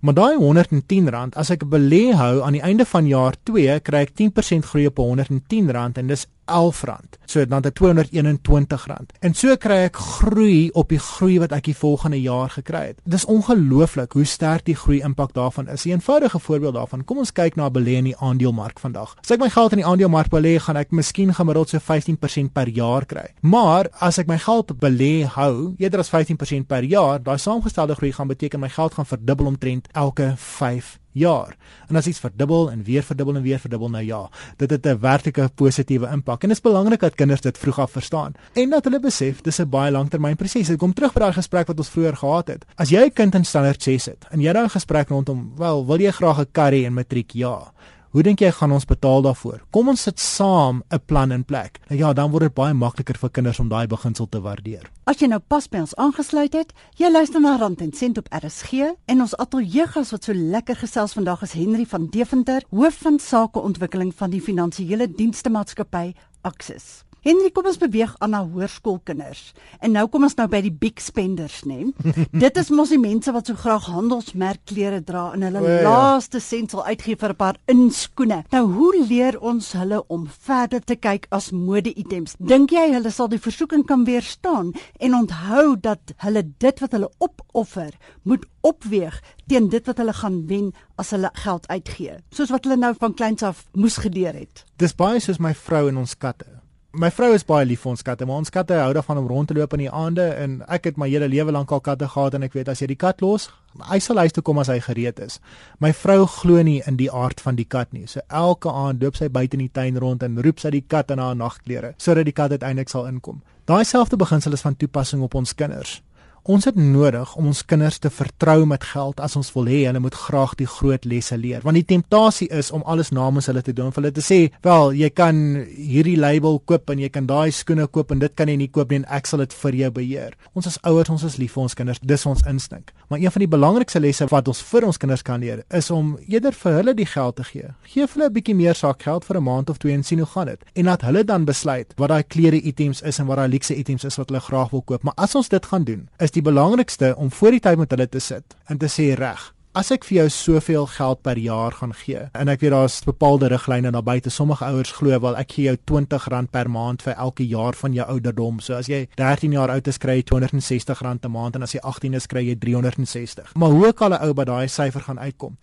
Maar 0.01 0.17
daai 0.17 0.33
R110, 0.41 1.35
as 1.37 1.53
ek 1.53 1.67
belê 1.69 2.07
hou 2.17 2.41
aan 2.41 2.57
die 2.57 2.65
einde 2.65 2.89
van 2.89 3.05
jaar 3.05 3.37
2, 3.45 3.77
kry 3.85 4.07
ek 4.07 4.15
10% 4.17 4.65
groei 4.65 4.87
op 4.89 4.97
R110 4.97 5.69
en 5.77 6.09
dis 6.09 6.25
R11. 6.45 7.19
So 7.25 7.45
dan 7.45 7.63
het 7.63 7.79
R221. 7.79 9.05
En 9.19 9.33
so 9.33 9.55
kry 9.55 9.77
ek 9.87 9.95
groei 9.95 10.69
op 10.73 10.89
die 10.89 10.99
groei 10.99 11.39
wat 11.39 11.53
ek 11.55 11.69
die 11.69 11.75
volgende 11.77 12.19
jaar 12.21 12.49
gekry 12.49 12.83
het. 12.91 12.99
Dis 13.03 13.25
ongelooflik 13.25 14.11
hoe 14.17 14.25
sterk 14.25 14.65
die 14.65 14.75
groei 14.75 15.01
impak 15.01 15.33
daarvan 15.33 15.67
is. 15.67 15.85
'n 15.85 15.89
Eenvoudige 15.89 16.39
voorbeeld 16.39 16.73
daarvan. 16.73 17.05
Kom 17.05 17.17
ons 17.17 17.31
kyk 17.31 17.55
na 17.55 17.69
belê 17.69 17.97
in 18.01 18.03
die 18.03 18.17
aandelemark 18.17 18.79
vandag. 18.79 19.15
As 19.21 19.31
ek 19.31 19.39
my 19.39 19.49
geld 19.49 19.71
in 19.71 19.77
die 19.77 19.87
aandelemark 19.87 20.29
belê, 20.29 20.59
gaan 20.59 20.77
ek 20.77 20.91
miskien 20.91 21.33
gemiddeld 21.33 21.69
so 21.69 21.79
15% 21.79 22.53
per 22.53 22.67
jaar 22.67 23.05
kry. 23.05 23.27
Maar 23.41 23.87
as 23.99 24.17
ek 24.17 24.27
my 24.27 24.37
geld 24.37 24.79
belê 24.79 25.25
hou, 25.25 25.73
eerder 25.77 25.99
as 25.99 26.09
15% 26.09 26.67
per 26.67 26.83
jaar, 26.83 27.23
daai 27.23 27.37
saamgestelde 27.37 27.95
groei 27.95 28.11
gaan 28.11 28.27
beteken 28.27 28.59
my 28.59 28.69
geld 28.69 28.93
gaan 28.93 29.05
verdubbel 29.05 29.45
omtrent 29.45 29.87
elke 29.91 30.33
5 30.37 31.01
jaar. 31.11 31.55
En 31.87 31.95
as 31.95 32.07
iets 32.07 32.19
verdubbel 32.19 32.71
en 32.71 32.83
weer 32.83 33.03
verdubbel 33.03 33.35
en 33.35 33.41
weer 33.41 33.59
verdubbel 33.59 33.89
nou 33.89 34.03
ja, 34.05 34.29
dit 34.57 34.69
het 34.69 34.85
'n 34.85 34.99
werklike 34.99 35.49
positiewe 35.55 36.07
impak 36.11 36.43
en 36.43 36.49
dit 36.49 36.57
is 36.57 36.63
belangrik 36.63 36.99
dat 36.99 37.15
kinders 37.15 37.41
dit 37.41 37.57
vroeg 37.57 37.79
af 37.79 37.91
verstaan 37.91 38.33
en 38.53 38.69
dat 38.69 38.83
hulle 38.83 38.99
besef 38.99 39.41
dis 39.41 39.59
'n 39.59 39.69
baie 39.69 39.91
langtermynproses. 39.91 40.69
Ek 40.69 40.77
kom 40.77 40.93
terug 40.93 41.13
by 41.13 41.19
daai 41.19 41.33
gesprek 41.33 41.67
wat 41.67 41.77
ons 41.77 41.89
vroeër 41.89 42.17
gehad 42.17 42.47
het. 42.47 42.65
As 42.75 42.89
jy 42.89 43.05
'n 43.05 43.13
kind 43.13 43.35
in 43.35 43.45
standaard 43.45 43.83
6 43.83 44.05
het 44.05 44.25
en 44.31 44.41
jy 44.41 44.53
daai 44.53 44.69
gesprek 44.69 45.09
rondom, 45.09 45.51
wel, 45.57 45.85
wil 45.85 45.99
jy 45.99 46.11
graag 46.11 46.39
'n 46.39 46.51
karry 46.51 46.85
in 46.85 46.93
matriek? 46.93 47.31
Ja. 47.31 47.71
Hoe 48.11 48.23
dink 48.27 48.41
jy 48.43 48.49
gaan 48.51 48.73
ons 48.75 48.83
betaal 48.83 49.21
daarvoor? 49.23 49.61
Kom 49.71 49.87
ons 49.87 50.01
sit 50.03 50.19
saam 50.19 50.83
'n 50.91 50.99
plan 51.05 51.31
in 51.31 51.45
plek. 51.45 51.79
Nou 51.87 51.99
ja, 51.99 52.13
dan 52.13 52.31
word 52.31 52.43
dit 52.43 52.53
baie 52.53 52.73
makliker 52.73 53.15
vir 53.17 53.29
kinders 53.29 53.59
om 53.59 53.69
daai 53.69 53.87
beginsel 53.87 54.27
te 54.29 54.41
waardeer. 54.41 54.91
As 55.05 55.19
jy 55.19 55.27
nou 55.27 55.39
pas 55.39 55.67
by 55.67 55.77
ons 55.77 55.95
aangesluit 55.95 56.53
het, 56.53 56.73
jy 56.97 57.09
luister 57.09 57.39
na 57.39 57.55
Rand 57.55 57.81
en 57.81 57.93
Sent 57.93 58.17
op 58.17 58.27
RSG 58.29 58.73
en 59.05 59.21
ons 59.21 59.37
ateljeegas 59.37 60.11
wat 60.11 60.23
so 60.23 60.33
lekker 60.33 60.75
gesels 60.75 61.13
vandag 61.13 61.41
is 61.41 61.53
Henry 61.53 61.85
van 61.85 62.07
Deventer, 62.07 62.61
hoof 62.69 62.93
van 63.01 63.19
sakeontwikkeling 63.19 64.13
van 64.13 64.29
die 64.29 64.41
finansiële 64.41 65.07
dienste 65.07 65.49
maatskappy 65.49 66.13
Axis. 66.41 67.03
Henry, 67.21 67.51
kom 67.53 67.67
ons 67.69 67.77
beweeg 67.77 68.15
aan 68.17 68.31
na 68.33 68.39
hoërskoolkinders. 68.41 69.41
En 69.85 69.91
nou 69.93 70.07
kom 70.09 70.23
ons 70.25 70.33
nou 70.39 70.47
by 70.49 70.63
die 70.65 70.71
big 70.73 70.97
spenders, 71.05 71.59
né? 71.69 71.91
Dit 72.43 72.55
is 72.57 72.71
mos 72.73 72.89
die 72.89 72.97
mense 72.97 73.29
wat 73.35 73.51
so 73.51 73.59
graag 73.61 73.85
handelsmerkklere 73.93 75.03
dra 75.05 75.27
en 75.35 75.43
hulle 75.45 75.61
ja. 75.61 75.83
laaste 75.85 76.39
sent 76.41 76.73
sal 76.73 76.81
uitgee 76.87 77.19
vir 77.21 77.35
'n 77.35 77.37
paar 77.37 77.59
inskoene. 77.69 78.39
Nou, 78.55 78.63
hoe 78.73 79.05
leer 79.05 79.37
ons 79.37 79.67
hulle 79.77 79.99
om 80.09 80.23
verder 80.25 80.81
te 80.81 80.95
kyk 80.97 81.27
as 81.29 81.51
mode-items? 81.53 82.33
Dink 82.39 82.73
jy 82.73 82.87
hulle 82.95 83.11
sal 83.13 83.29
die 83.29 83.37
versoeking 83.37 83.85
kan 83.85 84.01
weerstaan 84.09 84.73
en 84.97 85.13
onthou 85.13 85.77
dat 85.77 86.15
hulle 86.25 86.41
dit 86.57 86.81
wat 86.81 86.91
hulle 86.97 87.11
opoffer, 87.19 87.93
moet 88.23 88.49
opweeg 88.65 89.21
teen 89.45 89.69
dit 89.69 89.85
wat 89.85 90.01
hulle 90.01 90.13
gaan 90.13 90.47
wen 90.47 90.73
as 90.97 91.13
hulle 91.13 91.29
geld 91.33 91.69
uitgee, 91.69 92.17
soos 92.33 92.49
wat 92.49 92.65
hulle 92.65 92.81
nou 92.81 92.95
van 92.97 93.13
kleins 93.13 93.43
af 93.43 93.67
moes 93.77 94.01
geleer 94.01 94.33
het. 94.33 94.65
Dis 94.77 94.97
baie 94.97 95.19
soos 95.21 95.37
my 95.37 95.53
vrou 95.53 95.85
en 95.89 96.01
ons 96.01 96.17
katte. 96.17 96.60
My 96.91 97.07
vrou 97.07 97.29
is 97.31 97.45
baie 97.47 97.63
lief 97.63 97.85
vir 97.85 97.93
ons 97.93 98.01
katte, 98.03 98.25
maar 98.27 98.41
ons 98.41 98.51
katte 98.51 98.75
hou 98.75 98.89
daarvan 98.91 99.21
om 99.21 99.27
rond 99.29 99.47
te 99.47 99.55
loop 99.55 99.71
in 99.77 99.85
die 99.85 99.91
aande 99.95 100.25
en 100.35 100.57
ek 100.67 100.89
het 100.89 100.97
my 100.99 101.07
hele 101.07 101.29
lewe 101.31 101.53
lank 101.55 101.71
al 101.71 101.79
katte 101.79 102.09
gehad 102.11 102.35
en 102.35 102.43
ek 102.43 102.57
weet 102.57 102.67
as 102.67 102.81
jy 102.83 102.89
die 102.91 102.97
kat 102.99 103.23
los, 103.23 103.45
hy 103.87 103.99
sal 104.03 104.19
huis 104.19 104.35
toe 104.35 104.43
kom 104.43 104.59
as 104.59 104.67
hy 104.67 104.75
gereed 104.83 105.21
is. 105.23 105.37
My 105.79 105.93
vrou 105.95 106.25
glo 106.27 106.59
nie 106.67 106.81
in 106.83 106.97
die 106.99 107.07
aard 107.07 107.39
van 107.39 107.55
die 107.55 107.63
kat 107.63 107.95
nie. 107.95 108.09
So 108.11 108.19
elke 108.27 108.67
aand 108.75 108.99
loop 108.99 109.15
sy 109.15 109.29
buite 109.31 109.55
in 109.55 109.63
die 109.63 109.71
tuin 109.71 110.01
rond 110.03 110.25
en 110.27 110.35
roep 110.43 110.59
sy 110.59 110.73
die 110.75 110.83
kat 110.83 111.15
in 111.15 111.23
haar 111.23 111.39
nagklere 111.39 111.93
sodat 111.95 112.27
die 112.27 112.35
kat 112.35 112.57
uiteindelik 112.57 112.91
sal 112.91 113.07
inkom. 113.07 113.39
Daai 113.71 113.87
selfde 113.87 114.19
beginsel 114.19 114.59
is 114.59 114.67
van 114.67 114.75
toepassing 114.75 115.23
op 115.23 115.39
ons 115.39 115.55
kinders. 115.55 116.01
Ons 116.49 116.65
het 116.65 116.75
nodig 116.75 117.35
om 117.37 117.51
ons 117.51 117.59
kinders 117.69 117.99
te 118.01 118.09
vertrou 118.09 118.63
met 118.65 118.81
geld 118.89 119.19
as 119.21 119.35
ons 119.37 119.51
wil 119.53 119.67
hê 119.69 119.83
hulle 119.85 119.99
moet 120.01 120.15
graag 120.17 120.55
die 120.57 120.65
groot 120.65 121.03
lesse 121.05 121.35
leer. 121.37 121.61
Want 121.61 121.77
die 121.77 121.85
temptasie 121.85 122.47
is 122.49 122.71
om 122.73 122.81
alles 122.89 123.11
namens 123.13 123.45
hulle 123.51 123.61
te 123.61 123.75
doen, 123.77 123.91
vir 123.93 124.01
hulle 124.01 124.11
te 124.15 124.23
sê, 124.25 124.49
"Wel, 124.63 124.93
jy 124.93 125.09
kan 125.09 125.35
hierdie 125.69 126.17
label 126.17 126.59
koop 126.65 126.89
en 126.89 126.97
jy 126.97 127.09
kan 127.09 127.27
daai 127.27 127.51
skoene 127.51 127.85
koop 127.87 128.11
en 128.11 128.19
dit 128.19 128.35
kan 128.35 128.47
jy 128.47 128.55
nie 128.55 128.67
koop 128.69 128.89
nie 128.89 128.97
en 128.97 129.05
ek 129.05 129.27
sal 129.27 129.39
dit 129.39 129.53
vir 129.53 129.71
jou 129.71 129.91
beheer." 129.91 130.33
Ons 130.55 130.67
as 130.67 130.79
ouers, 130.83 131.09
ons 131.09 131.23
is 131.23 131.37
lief 131.37 131.53
vir 131.53 131.61
ons 131.63 131.75
kinders, 131.75 131.99
dis 131.99 132.25
ons 132.25 132.41
instink. 132.47 132.91
Maar 133.09 133.19
een 133.19 133.31
van 133.31 133.39
die 133.39 133.57
belangrikste 133.57 133.99
lesse 133.99 134.25
wat 134.25 134.47
ons 134.47 134.61
vir 134.61 134.85
ons 134.85 134.97
kinders 134.97 135.21
kan 135.21 135.39
leer, 135.39 135.63
is 135.69 135.91
om 135.91 136.17
eerder 136.27 136.53
vir 136.53 136.71
hulle 136.73 136.93
die 136.95 137.05
geld 137.05 137.35
te 137.35 137.43
gee. 137.43 137.69
Gee 137.83 138.07
hulle 138.07 138.25
'n 138.29 138.33
bietjie 138.33 138.55
meer 138.55 138.73
sakgeld 138.73 139.23
vir 139.25 139.37
'n 139.37 139.43
maand 139.43 139.69
of 139.69 139.77
twee 139.77 139.93
en 139.93 140.03
sien 140.03 140.17
hoe 140.17 140.27
gaan 140.27 140.47
dit. 140.47 140.59
En 140.75 140.85
laat 140.85 141.01
hulle 141.01 141.23
dan 141.23 141.45
besluit 141.45 141.93
wat 141.97 142.09
daai 142.09 142.23
klere 142.23 142.61
items 142.61 143.01
is 143.01 143.19
en 143.19 143.27
wat 143.27 143.37
daai 143.37 143.49
luukse 143.49 143.75
items 143.75 144.03
is 144.03 144.15
wat 144.17 144.29
hulle 144.29 144.41
graag 144.41 144.71
wil 144.71 144.81
koop. 144.81 145.03
Maar 145.03 145.13
as 145.17 145.35
ons 145.35 145.47
dit 145.47 145.65
gaan 145.65 145.83
doen, 145.83 146.09
die 146.33 146.41
belangrikste 146.41 147.15
om 147.15 147.31
voor 147.31 147.51
die 147.51 147.59
tyd 147.59 147.77
met 147.77 147.91
hulle 147.91 148.07
te 148.09 148.19
sit 148.19 148.55
en 148.67 148.77
te 148.77 148.89
sê 148.91 149.13
reg. 149.17 149.53
As 149.71 149.87
ek 149.95 150.03
vir 150.03 150.17
jou 150.17 150.29
soveel 150.29 150.85
geld 150.91 151.21
per 151.23 151.39
jaar 151.39 151.71
gaan 151.71 151.93
gee 151.95 152.25
en 152.35 152.49
ek 152.51 152.59
weet 152.59 152.73
daar's 152.73 152.97
bepaalde 153.07 153.47
riglyne 153.53 153.91
daar 153.95 154.03
buite 154.03 154.29
sommige 154.29 154.65
ouers 154.67 154.91
glo 154.97 155.19
wel 155.23 155.37
ek 155.39 155.53
gee 155.55 155.69
jou 155.69 155.77
R20 155.77 156.49
per 156.51 156.69
maand 156.69 157.01
vir 157.01 157.15
elke 157.15 157.47
jaar 157.47 157.77
van 157.79 157.93
jou 157.95 158.07
ouderdom. 158.15 158.59
So 158.59 158.75
as 158.75 158.89
jy 158.91 159.05
13 159.15 159.55
jaar 159.55 159.71
oud 159.71 159.87
is 159.87 159.97
kry 159.97 160.17
jy 160.19 160.25
R260 160.27 161.03
'n 161.23 161.31
maand 161.31 161.55
en 161.55 161.63
as 161.63 161.71
jy 161.71 161.79
18 161.79 162.13
is 162.13 162.27
kry 162.27 162.43
jy 162.49 162.55
360. 162.55 163.55
Maar 163.55 163.69
hoe 163.69 163.93
kan 163.93 164.11
'n 164.11 164.19
ou 164.27 164.33
by 164.33 164.43
daai 164.43 164.67
syfer 164.67 165.01
gaan 165.01 165.19
uitkom? 165.19 165.57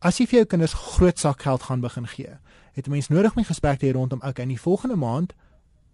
As 0.00 0.18
jy 0.18 0.26
vir 0.26 0.38
jou 0.38 0.46
kinders 0.46 0.72
groot 0.72 1.18
sak 1.18 1.42
geld 1.42 1.62
gaan 1.62 1.80
begin 1.80 2.06
gee, 2.06 2.38
het 2.72 2.86
'n 2.86 2.90
mens 2.90 3.08
nodig 3.08 3.34
om 3.34 3.42
'n 3.42 3.44
gesprek 3.44 3.78
te 3.78 3.86
hê 3.86 3.92
rondom 3.92 4.20
okay, 4.22 4.42
in 4.42 4.48
die 4.48 4.60
volgende 4.60 4.96
maand 4.96 5.34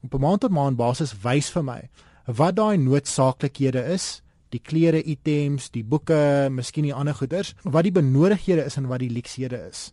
op 0.03 0.15
'n 0.15 0.21
maand 0.21 0.41
tot 0.41 0.51
maand 0.51 0.77
basis 0.77 1.15
wys 1.23 1.51
vir 1.51 1.65
my 1.65 1.89
wat 2.27 2.57
daai 2.57 2.77
noodsaaklikhede 2.79 3.83
is, 3.95 4.23
die 4.55 4.61
klere 4.63 5.03
items, 5.03 5.71
die 5.75 5.85
boeke, 5.85 6.49
miskien 6.51 6.87
die 6.87 6.95
ander 6.95 7.15
goederes, 7.15 7.55
wat 7.65 7.87
die 7.87 7.95
benodighede 7.95 8.67
is 8.67 8.77
en 8.77 8.89
wat 8.91 9.03
die 9.03 9.13
leksede 9.13 9.59
is. 9.71 9.91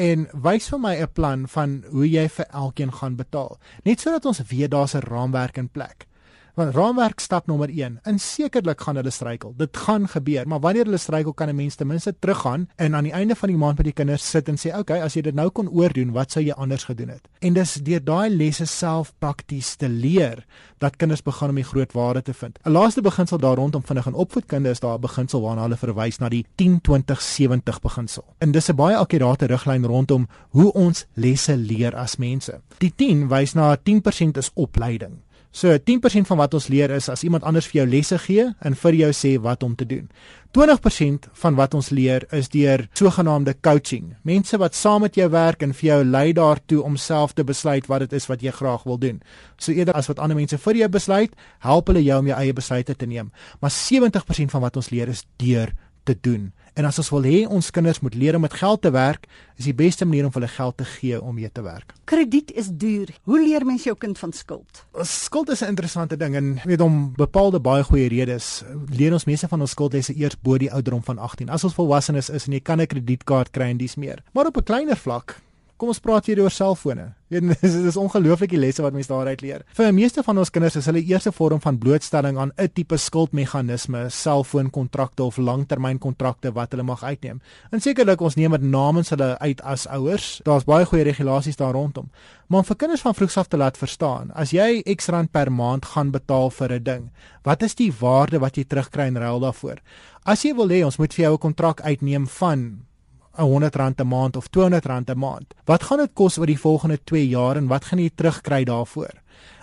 En 0.00 0.28
wys 0.32 0.68
vir 0.72 0.80
my 0.80 0.94
'n 0.96 1.12
plan 1.12 1.48
van 1.48 1.84
hoe 1.90 2.08
jy 2.08 2.28
vir 2.28 2.46
elkeen 2.46 2.92
gaan 2.92 3.16
betaal, 3.16 3.58
net 3.84 4.00
sodat 4.00 4.26
ons 4.26 4.40
weet 4.48 4.70
daar's 4.70 4.94
'n 4.94 5.04
raamwerk 5.04 5.56
in 5.56 5.68
plek. 5.68 6.06
Want 6.54 6.74
raamwerk 6.74 7.20
stap 7.20 7.46
nommer 7.46 7.68
1. 7.68 7.98
En 8.02 8.18
sekerlik 8.18 8.80
gaan 8.80 8.96
hulle 8.96 9.10
struikel. 9.10 9.54
Dit 9.56 9.76
gaan 9.76 10.08
gebeur, 10.08 10.48
maar 10.48 10.60
wanneer 10.60 10.84
hulle 10.84 10.98
struikel 10.98 11.32
kan 11.32 11.48
'n 11.48 11.56
mens 11.56 11.74
ten 11.74 11.86
minste 11.86 12.14
teruggaan 12.18 12.68
en 12.76 12.94
aan 12.94 13.04
die 13.04 13.12
einde 13.12 13.34
van 13.34 13.48
die 13.48 13.58
maand 13.58 13.76
met 13.76 13.84
die 13.84 13.92
kinders 13.92 14.30
sit 14.30 14.48
en 14.48 14.56
sê, 14.58 14.68
"Oké, 14.68 14.78
okay, 14.78 15.00
as 15.00 15.14
jy 15.14 15.20
dit 15.20 15.34
nou 15.34 15.50
kon 15.50 15.68
oordoen, 15.68 16.12
wat 16.12 16.32
sou 16.32 16.44
jy 16.44 16.52
anders 16.52 16.84
gedoen 16.84 17.08
het?" 17.08 17.28
En 17.38 17.52
dis 17.52 17.74
deur 17.74 18.04
daai 18.04 18.30
lesse 18.30 18.64
self 18.64 19.12
prakties 19.18 19.74
te 19.74 19.88
leer 19.88 20.44
dat 20.78 20.96
kinders 20.96 21.22
begin 21.22 21.48
om 21.48 21.54
die 21.54 21.64
groot 21.64 21.92
waarde 21.92 22.22
te 22.22 22.34
vind. 22.34 22.58
'n 22.64 22.70
Laaste 22.70 23.02
beginsel 23.02 23.38
daar 23.38 23.56
rondom 23.56 23.82
vinnig 23.82 24.06
en 24.06 24.14
opvoedkunde 24.14 24.70
is 24.70 24.80
daar 24.80 24.94
'n 24.94 25.00
beginsel 25.00 25.40
waarna 25.40 25.62
hulle 25.62 25.76
verwys 25.76 26.18
na 26.18 26.28
die 26.28 26.46
10-20-70 26.54 27.80
beginsel. 27.80 28.24
En 28.38 28.52
dis 28.52 28.68
'n 28.68 28.74
baie 28.74 28.96
akkurate 28.96 29.46
riglyn 29.46 29.86
rondom 29.86 30.28
hoe 30.48 30.72
ons 30.72 31.06
lesse 31.14 31.56
leer 31.56 31.96
as 31.96 32.16
mense. 32.16 32.60
Die 32.78 32.92
10 32.96 33.28
wys 33.28 33.52
na 33.52 33.76
10% 33.76 34.36
is 34.36 34.50
opleiding. 34.54 35.22
So 35.50 35.74
10% 35.78 36.28
van 36.30 36.38
wat 36.38 36.54
ons 36.54 36.68
leer 36.70 36.92
is 36.94 37.08
as 37.10 37.24
iemand 37.26 37.42
anders 37.42 37.66
vir 37.66 37.80
jou 37.80 37.86
lesse 37.90 38.18
gee 38.22 38.44
en 38.62 38.76
vir 38.78 38.94
jou 38.94 39.10
sê 39.10 39.32
wat 39.42 39.64
om 39.66 39.74
te 39.74 39.86
doen. 39.86 40.06
20% 40.54 41.26
van 41.42 41.56
wat 41.58 41.74
ons 41.74 41.90
leer 41.90 42.24
is 42.34 42.48
deur 42.50 42.86
sogenaamde 42.94 43.56
coaching. 43.62 44.14
Mense 44.22 44.58
wat 44.58 44.78
saam 44.78 45.02
met 45.06 45.18
jou 45.18 45.26
werk 45.30 45.62
en 45.62 45.74
vir 45.74 45.88
jou 45.88 45.98
lei 46.04 46.32
daartoe 46.34 46.82
om 46.86 46.96
self 46.96 47.34
te 47.34 47.44
besluit 47.46 47.86
wat 47.90 48.06
dit 48.06 48.14
is 48.18 48.26
wat 48.30 48.42
jy 48.42 48.54
graag 48.54 48.86
wil 48.86 48.98
doen. 48.98 49.18
So 49.58 49.74
eerder 49.74 49.98
as 49.98 50.10
wat 50.10 50.22
ander 50.22 50.38
mense 50.38 50.58
vir 50.58 50.82
jou 50.84 50.88
besluit, 50.88 51.34
help 51.66 51.90
hulle 51.90 52.02
jou 52.02 52.18
om 52.22 52.30
jou 52.30 52.38
eie 52.38 52.54
besluite 52.54 52.94
te 52.94 53.06
neem. 53.06 53.30
Maar 53.60 53.74
70% 53.74 54.54
van 54.54 54.66
wat 54.66 54.78
ons 54.78 54.90
leer 54.94 55.10
is 55.10 55.26
deur 55.42 55.74
te 56.04 56.14
doen. 56.14 56.52
En 56.74 56.84
as 56.84 56.98
ons 56.98 57.10
wil 57.10 57.22
hê 57.22 57.46
ons 57.48 57.70
kinders 57.70 58.00
moet 58.00 58.14
leer 58.14 58.34
om 58.34 58.40
met 58.40 58.54
geld 58.54 58.82
te 58.82 58.90
werk, 58.90 59.26
is 59.58 59.64
die 59.64 59.74
beste 59.74 60.04
manier 60.04 60.26
om 60.26 60.34
hulle 60.34 60.48
geld 60.48 60.76
te 60.76 60.84
gee 60.84 61.20
om 61.20 61.34
mee 61.34 61.50
te 61.52 61.62
werk. 61.62 61.94
Krediet 62.04 62.52
is 62.52 62.70
duur. 62.70 63.10
Hoe 63.24 63.40
leer 63.42 63.66
mens 63.66 63.84
jou 63.84 63.96
kind 63.96 64.18
van 64.18 64.32
skuld? 64.32 64.84
Skuld 65.02 65.50
is 65.50 65.62
'n 65.62 65.68
interessante 65.74 66.16
ding 66.16 66.34
en 66.34 66.60
weet 66.64 66.80
om 66.80 67.12
bepaalde 67.16 67.60
baie 67.60 67.82
goeie 67.82 68.08
redes 68.08 68.64
leer 68.88 69.12
ons 69.12 69.24
meeste 69.24 69.48
van 69.48 69.60
ons 69.60 69.70
skuldlesse 69.70 70.14
eers 70.14 70.40
bo 70.40 70.58
die 70.58 70.72
ouderdom 70.72 71.02
van 71.02 71.18
18. 71.18 71.48
As 71.48 71.64
ons 71.64 71.74
volwassenes 71.74 72.30
is 72.30 72.46
en 72.46 72.52
jy 72.52 72.60
kan 72.60 72.80
'n 72.80 72.86
kredietkaart 72.86 73.50
kry 73.50 73.70
en 73.70 73.76
dis 73.76 73.96
meer. 73.96 74.22
Maar 74.32 74.46
op 74.46 74.56
'n 74.56 74.62
kleiner 74.62 74.96
vlak 74.96 75.40
Kom 75.80 75.88
ons 75.88 76.02
praat 76.04 76.26
hier 76.28 76.42
oor 76.44 76.52
selfone. 76.52 77.06
Dit 77.32 77.62
is, 77.64 77.72
is 77.88 77.96
ongelooflike 77.96 78.58
lesse 78.58 78.82
wat 78.84 78.92
mense 78.92 79.08
daaruit 79.08 79.40
leer. 79.40 79.62
Vir 79.78 79.86
die 79.88 79.94
meeste 79.96 80.20
van 80.26 80.36
ons 80.42 80.50
kinders 80.52 80.74
is 80.76 80.88
hulle 80.90 81.00
eerste 81.08 81.30
vorm 81.32 81.62
van 81.64 81.78
blootstelling 81.80 82.36
aan 82.36 82.52
'n 82.60 82.68
tipe 82.76 82.98
skuldmeganisme, 83.00 84.02
selfoonkontrakte 84.12 85.24
of 85.24 85.38
langtermynkontrakte 85.38 86.52
wat 86.52 86.74
hulle 86.74 86.84
mag 86.84 87.00
uitneem. 87.02 87.40
En 87.72 87.80
sekerlik 87.80 88.20
ons 88.20 88.36
neem 88.36 88.52
dit 88.58 88.62
namens 88.62 89.08
hulle 89.10 89.38
uit 89.38 89.62
as 89.62 89.86
ouers. 89.86 90.40
Daar's 90.44 90.68
baie 90.68 90.84
goeie 90.84 91.04
regulasies 91.04 91.56
daar 91.56 91.72
rondom. 91.72 92.10
Maar 92.48 92.58
om 92.58 92.64
vir 92.64 92.76
kinders 92.76 93.00
van 93.00 93.14
vroegs 93.14 93.36
af 93.36 93.48
te 93.48 93.56
laat 93.56 93.78
verstaan, 93.78 94.30
as 94.34 94.50
jy 94.50 94.82
X 94.96 95.08
rand 95.08 95.30
per 95.30 95.52
maand 95.52 95.84
gaan 95.84 96.10
betaal 96.10 96.50
vir 96.50 96.72
'n 96.72 96.82
ding, 96.82 97.10
wat 97.42 97.62
is 97.62 97.74
die 97.74 97.92
waarde 97.92 98.38
wat 98.38 98.56
jy 98.56 98.64
terugkry 98.64 99.06
in 99.06 99.16
ruil 99.16 99.40
daarvoor? 99.40 99.78
As 100.24 100.42
jy 100.42 100.54
wil 100.54 100.68
hê 100.68 100.84
ons 100.84 100.98
moet 100.98 101.14
vir 101.14 101.24
jou 101.24 101.34
'n 101.34 101.38
kontrak 101.38 101.80
uitneem 101.80 102.26
van 102.26 102.89
'n 103.38 103.44
R100 103.44 104.00
'n 104.00 104.06
maand 104.06 104.36
of 104.36 104.48
R200 104.48 105.10
'n 105.10 105.18
maand. 105.18 105.54
Wat 105.64 105.82
gaan 105.82 105.98
dit 105.98 106.10
kos 106.12 106.38
oor 106.38 106.46
die 106.46 106.58
volgende 106.58 106.98
2 107.04 107.28
jaar 107.28 107.56
en 107.56 107.66
wat 107.66 107.84
gaan 107.84 107.98
jy 107.98 108.10
terugkry 108.14 108.64
daarvoor? 108.64 109.14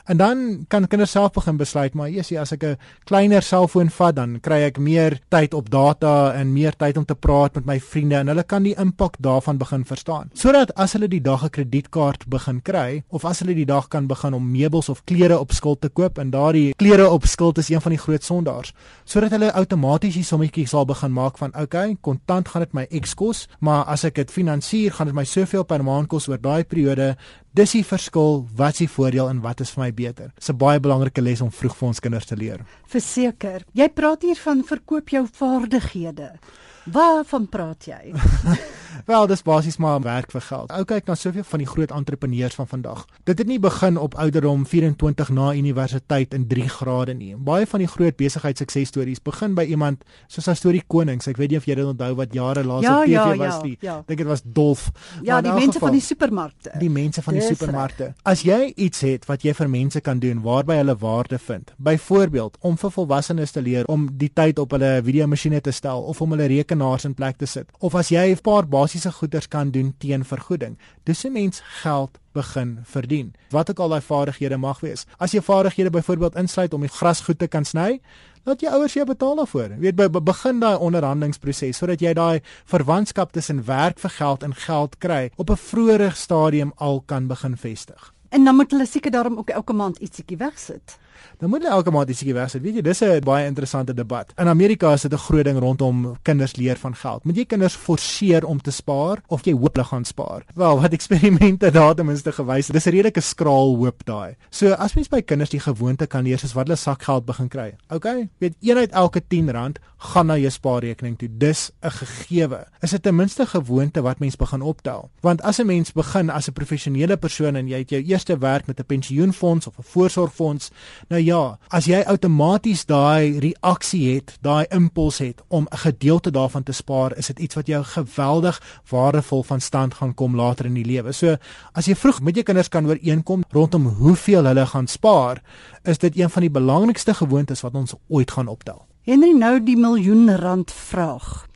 En 0.08 0.18
dan 0.18 0.66
kan 0.68 0.88
kinders 0.88 1.12
self 1.12 1.34
begin 1.36 1.58
besluit 1.60 1.94
maar 1.94 2.08
eers 2.08 2.32
as 2.32 2.52
ek 2.52 2.64
'n 2.64 2.78
kleiner 3.04 3.42
selfoon 3.42 3.90
vat 3.90 4.16
dan 4.16 4.40
kry 4.40 4.64
ek 4.64 4.78
meer 4.80 5.20
tyd 5.30 5.54
op 5.54 5.70
data 5.70 6.34
en 6.34 6.54
meer 6.54 6.76
tyd 6.76 6.98
om 6.98 7.06
te 7.06 7.16
praat 7.16 7.56
met 7.56 7.66
my 7.66 7.80
vriende 7.80 8.16
en 8.16 8.28
hulle 8.28 8.44
kan 8.44 8.64
die 8.64 8.76
impak 8.76 9.16
daarvan 9.20 9.58
begin 9.58 9.84
verstaan. 9.86 10.30
Sodat 10.34 10.72
as 10.76 10.94
hulle 10.94 11.08
die 11.08 11.22
dag 11.22 11.44
'n 11.44 11.50
kredietkaart 11.50 12.28
begin 12.28 12.62
kry 12.62 13.04
of 13.10 13.26
as 13.26 13.40
hulle 13.40 13.54
die 13.54 13.66
dag 13.66 13.88
kan 13.88 14.08
begin 14.08 14.34
om 14.34 14.52
meubels 14.52 14.90
of 14.90 15.04
klere 15.04 15.40
op 15.40 15.52
skuld 15.52 15.82
te 15.82 15.90
koop 15.90 16.18
en 16.18 16.30
daardie 16.30 16.74
klere 16.76 17.10
op 17.10 17.26
skuld 17.26 17.58
is 17.58 17.70
een 17.70 17.82
van 17.82 17.92
die 17.92 18.00
groot 18.00 18.24
sondaars, 18.24 18.74
sodat 19.06 19.32
hulle 19.32 19.52
outomaties 19.52 20.14
die 20.14 20.24
sommetjies 20.24 20.70
sal 20.70 20.86
begin 20.86 21.12
maak 21.12 21.38
van 21.38 21.52
okay, 21.56 21.98
kontant 22.02 22.48
gaan 22.48 22.62
dit 22.62 22.74
my 22.74 22.88
X 23.02 23.14
kos, 23.14 23.48
maar 23.60 23.86
as 23.86 24.04
ek 24.04 24.16
dit 24.16 24.32
finansier 24.32 24.92
gaan 24.92 25.08
dit 25.08 25.16
my 25.16 25.26
soveel 25.26 25.64
per 25.64 25.84
maand 25.84 26.08
kos 26.08 26.28
oor 26.30 26.38
daai 26.42 26.64
periode 26.64 27.18
Dis 27.58 27.72
die 27.74 27.82
verskil, 27.82 28.44
wat 28.54 28.76
is 28.76 28.84
die 28.84 28.90
voordeel 28.92 29.32
en 29.32 29.40
wat 29.42 29.64
is 29.64 29.72
vir 29.74 29.82
my 29.82 29.90
beter? 29.90 30.28
Dis 30.38 30.50
'n 30.50 30.58
baie 30.62 30.80
belangrike 30.80 31.22
les 31.22 31.42
om 31.42 31.50
vroeg 31.50 31.76
vir 31.76 31.88
ons 31.88 32.00
kinders 32.00 32.26
te 32.26 32.36
leer. 32.36 32.60
Verseker. 32.86 33.66
Jy 33.74 33.90
praat 33.90 34.22
hier 34.22 34.36
van 34.36 34.64
verkoop 34.64 35.10
jou 35.10 35.26
vaardighede. 35.26 36.38
Waarvan 36.86 37.48
praat 37.48 37.86
jy? 37.86 38.14
Wel, 39.06 39.28
dis 39.28 39.42
basies 39.42 39.78
maar 39.78 40.02
werk 40.02 40.32
vir 40.32 40.42
geld. 40.42 40.72
Ou 40.72 40.84
kyk 40.88 41.08
na 41.08 41.16
soveel 41.16 41.44
van 41.44 41.60
die 41.60 41.68
groot 41.68 41.92
entrepreneurs 41.92 42.56
van 42.56 42.68
vandag. 42.68 43.06
Dit 43.24 43.38
het 43.38 43.48
nie 43.48 43.60
begin 43.60 43.98
op 43.98 44.16
ouderdom 44.16 44.66
24 44.66 45.30
na 45.30 45.54
universiteit 45.54 46.34
in 46.34 46.48
3 46.48 46.70
grade 46.70 47.14
nie. 47.14 47.36
Baie 47.36 47.68
van 47.68 47.80
die 47.80 47.88
groot 47.88 48.16
besigheidsuksesstories 48.18 49.22
begin 49.24 49.56
by 49.56 49.64
iemand 49.64 50.04
soos 50.28 50.48
'n 50.48 50.56
storie 50.56 50.84
konings. 50.88 51.28
Ek 51.28 51.38
weet 51.38 51.50
nie 51.50 51.58
of 51.58 51.66
jy 51.66 51.76
dit 51.76 51.86
onthou 51.86 52.16
wat 52.16 52.34
jare 52.34 52.64
laas 52.64 52.84
ja, 52.84 53.00
op 53.00 53.06
TV 53.06 53.12
ja, 53.12 53.36
was 53.36 53.62
nie. 53.64 53.78
Ja, 53.80 53.92
ja. 53.92 54.04
Dink 54.08 54.18
dit 54.18 54.28
was 54.28 54.42
Dolf. 54.44 54.92
Ja, 55.24 55.42
die 55.42 55.52
mense 55.52 55.72
geval, 55.72 55.88
van 55.88 55.92
die 55.92 56.02
supermarkte. 56.02 56.72
Die 56.80 56.90
mense 56.90 57.22
van 57.22 57.34
die 57.34 57.42
dis 57.42 57.50
supermarkte. 57.50 58.14
As 58.24 58.42
jy 58.42 58.74
iets 58.76 59.02
het 59.02 59.26
wat 59.26 59.42
jy 59.44 59.54
vir 59.54 59.70
mense 59.70 60.02
kan 60.02 60.20
doen 60.20 60.42
waarby 60.42 60.74
hulle 60.74 60.96
waarde 60.98 61.40
vind. 61.40 61.74
Byvoorbeeld 61.78 62.58
om 62.60 62.78
vir 62.78 62.92
volwassenes 62.92 63.52
te 63.52 63.62
leer 63.62 63.86
om 63.86 64.10
die 64.18 64.32
tyd 64.34 64.60
op 64.60 64.72
hulle 64.72 65.02
videomasjiene 65.04 65.62
te 65.62 65.72
stel 65.72 66.02
of 66.02 66.22
om 66.22 66.32
hulle 66.32 66.48
rekenaars 66.48 67.06
in 67.06 67.14
plek 67.14 67.38
te 67.38 67.46
sit. 67.46 67.70
Of 67.80 67.96
as 67.96 68.10
jy 68.10 68.32
'n 68.32 68.42
paar 68.42 68.68
basiese 68.88 69.12
goederes 69.12 69.48
kan 69.52 69.72
doen 69.72 69.94
teen 70.00 70.24
vergoeding. 70.24 70.78
Dis 71.04 71.26
'n 71.26 71.32
mens 71.32 71.62
geld 71.82 72.20
begin 72.32 72.80
verdien. 72.84 73.34
Wat 73.50 73.70
ook 73.70 73.80
al 73.80 73.90
daai 73.90 74.02
vaardighede 74.02 74.58
mag 74.58 74.80
wees. 74.80 75.06
As 75.18 75.32
jy 75.32 75.42
vaardighede 75.42 75.90
byvoorbeeld 75.90 76.36
insluit 76.36 76.74
om 76.74 76.82
die 76.82 76.90
gras 76.90 77.22
goed 77.22 77.40
te 77.40 77.48
kan 77.48 77.66
sny, 77.66 78.02
laat 78.44 78.62
jou 78.62 78.74
ouers 78.74 78.94
jou 78.94 79.06
betaal 79.06 79.36
daarvoor. 79.36 79.70
Weet 79.80 79.96
by, 79.96 80.08
by 80.08 80.20
begin 80.20 80.60
daai 80.60 80.78
onderhandelingsproses 80.78 81.78
sodat 81.78 82.02
jy 82.02 82.14
daai 82.14 82.42
verwantskap 82.66 83.32
tussen 83.32 83.66
werk 83.66 84.00
vir 84.00 84.10
geld 84.10 84.44
en 84.44 84.54
geld 84.54 84.98
kry 84.98 85.32
op 85.36 85.50
'n 85.50 85.56
vroeëre 85.56 86.12
stadium 86.14 86.72
al 86.76 87.02
kan 87.06 87.28
begin 87.28 87.58
vestig. 87.58 88.14
En 88.30 88.44
dan 88.44 88.56
moet 88.56 88.72
hulle 88.72 88.86
seker 88.86 89.12
daarom 89.12 89.38
ook 89.38 89.50
elke 89.50 89.74
maand 89.74 89.98
ietsiekie 89.98 90.38
wegsit 90.38 90.98
dan 91.40 91.50
moet 91.50 91.62
hulle 91.62 91.74
elke 91.74 91.92
maand 91.92 92.10
ietsie 92.10 92.34
wegsit. 92.34 92.62
Weet 92.62 92.76
jy, 92.76 92.82
dis 92.82 93.02
'n 93.02 93.20
baie 93.24 93.46
interessante 93.46 93.94
debat. 93.94 94.34
In 94.38 94.48
Amerika 94.48 94.94
is 94.94 95.02
dit 95.02 95.14
'n 95.14 95.18
groot 95.18 95.46
ding 95.46 95.60
rondom 95.60 96.18
kinders 96.24 96.56
leer 96.56 96.76
van 96.76 96.96
geld. 96.96 97.24
Moet 97.24 97.36
jy 97.36 97.46
kinders 97.46 97.76
forceer 97.76 98.46
om 98.46 98.62
te 98.62 98.72
spaar 98.72 99.22
of 99.28 99.46
jy 99.46 99.54
hoop 99.54 99.76
hulle 99.76 99.88
gaan 99.88 100.06
spaar? 100.06 100.44
Wel, 100.56 100.82
wat 100.82 100.94
eksperimente 100.94 101.72
daar 101.72 101.96
ten 101.96 102.06
minste 102.06 102.32
gewys 102.32 102.68
het, 102.68 102.74
dis 102.74 102.86
'n 102.86 102.90
redelike 102.90 103.22
skraal 103.22 103.76
hoop 103.76 104.06
daai. 104.06 104.36
So 104.50 104.72
as 104.72 104.94
mens 104.96 105.10
by 105.10 105.22
kinders 105.22 105.50
die 105.50 105.60
gewoonte 105.60 106.08
kan 106.08 106.24
leer 106.24 106.40
soos 106.40 106.54
wat 106.54 106.68
hulle 106.68 106.78
sakgeld 106.78 107.26
begin 107.26 107.48
kry. 107.48 107.76
Okay, 107.90 108.30
weet 108.38 108.56
een 108.62 108.78
uit 108.78 108.92
elke 108.92 109.22
10 109.28 109.52
rand 109.52 109.80
gaan 109.98 110.28
na 110.28 110.38
jou 110.38 110.52
spaarrekening 110.52 111.18
toe. 111.18 111.30
Dis 111.38 111.72
'n 111.82 111.90
gegewe. 111.92 112.68
Is 112.82 112.92
dit 112.92 113.04
ten 113.04 113.16
minste 113.16 113.46
gewoonte 113.46 114.02
wat 114.02 114.20
mens 114.20 114.36
begin 114.36 114.62
optel? 114.62 115.10
Want 115.22 115.42
as 115.42 115.60
'n 115.60 115.66
mens 115.66 115.92
begin 115.92 116.30
as 116.30 116.48
'n 116.48 116.54
professionele 116.54 117.18
persoon 117.18 117.56
en 117.56 117.68
jy 117.68 117.78
het 117.78 117.90
jou 117.90 118.04
eerste 118.04 118.38
werk 118.38 118.68
met 118.68 118.80
'n 118.80 118.86
pensioenfonds 118.86 119.68
of 119.68 119.78
'n 119.78 119.84
voorsorgfonds, 119.84 120.72
nou 121.08 121.22
ja, 121.22 121.58
as 121.74 121.88
jy 121.88 122.02
outomaties 122.08 122.86
daai 122.86 123.40
reaksie 123.44 124.04
het, 124.16 124.34
daai 124.42 124.66
impuls 124.76 125.20
het 125.24 125.42
om 125.48 125.68
'n 125.72 125.78
gedeelte 125.78 126.32
daarvan 126.32 126.64
te 126.64 126.72
spaar, 126.72 127.18
is 127.18 127.28
dit 127.28 127.40
iets 127.40 127.56
wat 127.56 127.68
jou 127.68 127.84
geweldig 127.84 128.62
waardevol 128.90 129.44
van 129.44 129.62
stand 129.62 129.94
gaan 129.94 130.14
kom 130.14 130.36
later 130.36 130.66
in 130.66 130.74
die 130.74 130.86
lewe. 130.86 131.12
So, 131.12 131.38
as 131.74 131.86
jy 131.86 131.96
vroeg 131.96 132.22
met 132.22 132.36
jou 132.36 132.44
kinders 132.44 132.70
kan 132.70 132.88
ooreenkom 132.88 133.44
rondom 133.50 133.86
hoeveel 133.88 134.46
hulle 134.46 134.66
gaan 134.66 134.88
spaar, 134.88 135.42
is 135.84 135.98
dit 135.98 136.18
een 136.18 136.30
van 136.30 136.42
die 136.42 136.52
belangrikste 136.52 137.14
gewoontes 137.14 137.62
wat 137.62 137.74
ons 137.74 137.94
ooit 138.08 138.32
gaan 138.32 138.48
optel. 138.48 138.86
Henry 139.02 139.32
nou 139.32 139.64
die 139.64 139.78
miljoen 139.78 140.36
rand 140.36 140.72
vraag. 140.72 141.48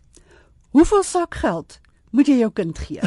Hoeveel 0.71 1.03
sakgeld 1.03 1.79
moet 2.12 2.28
jy 2.28 2.38
jou 2.41 2.50
kind 2.54 2.78
gee. 2.78 3.00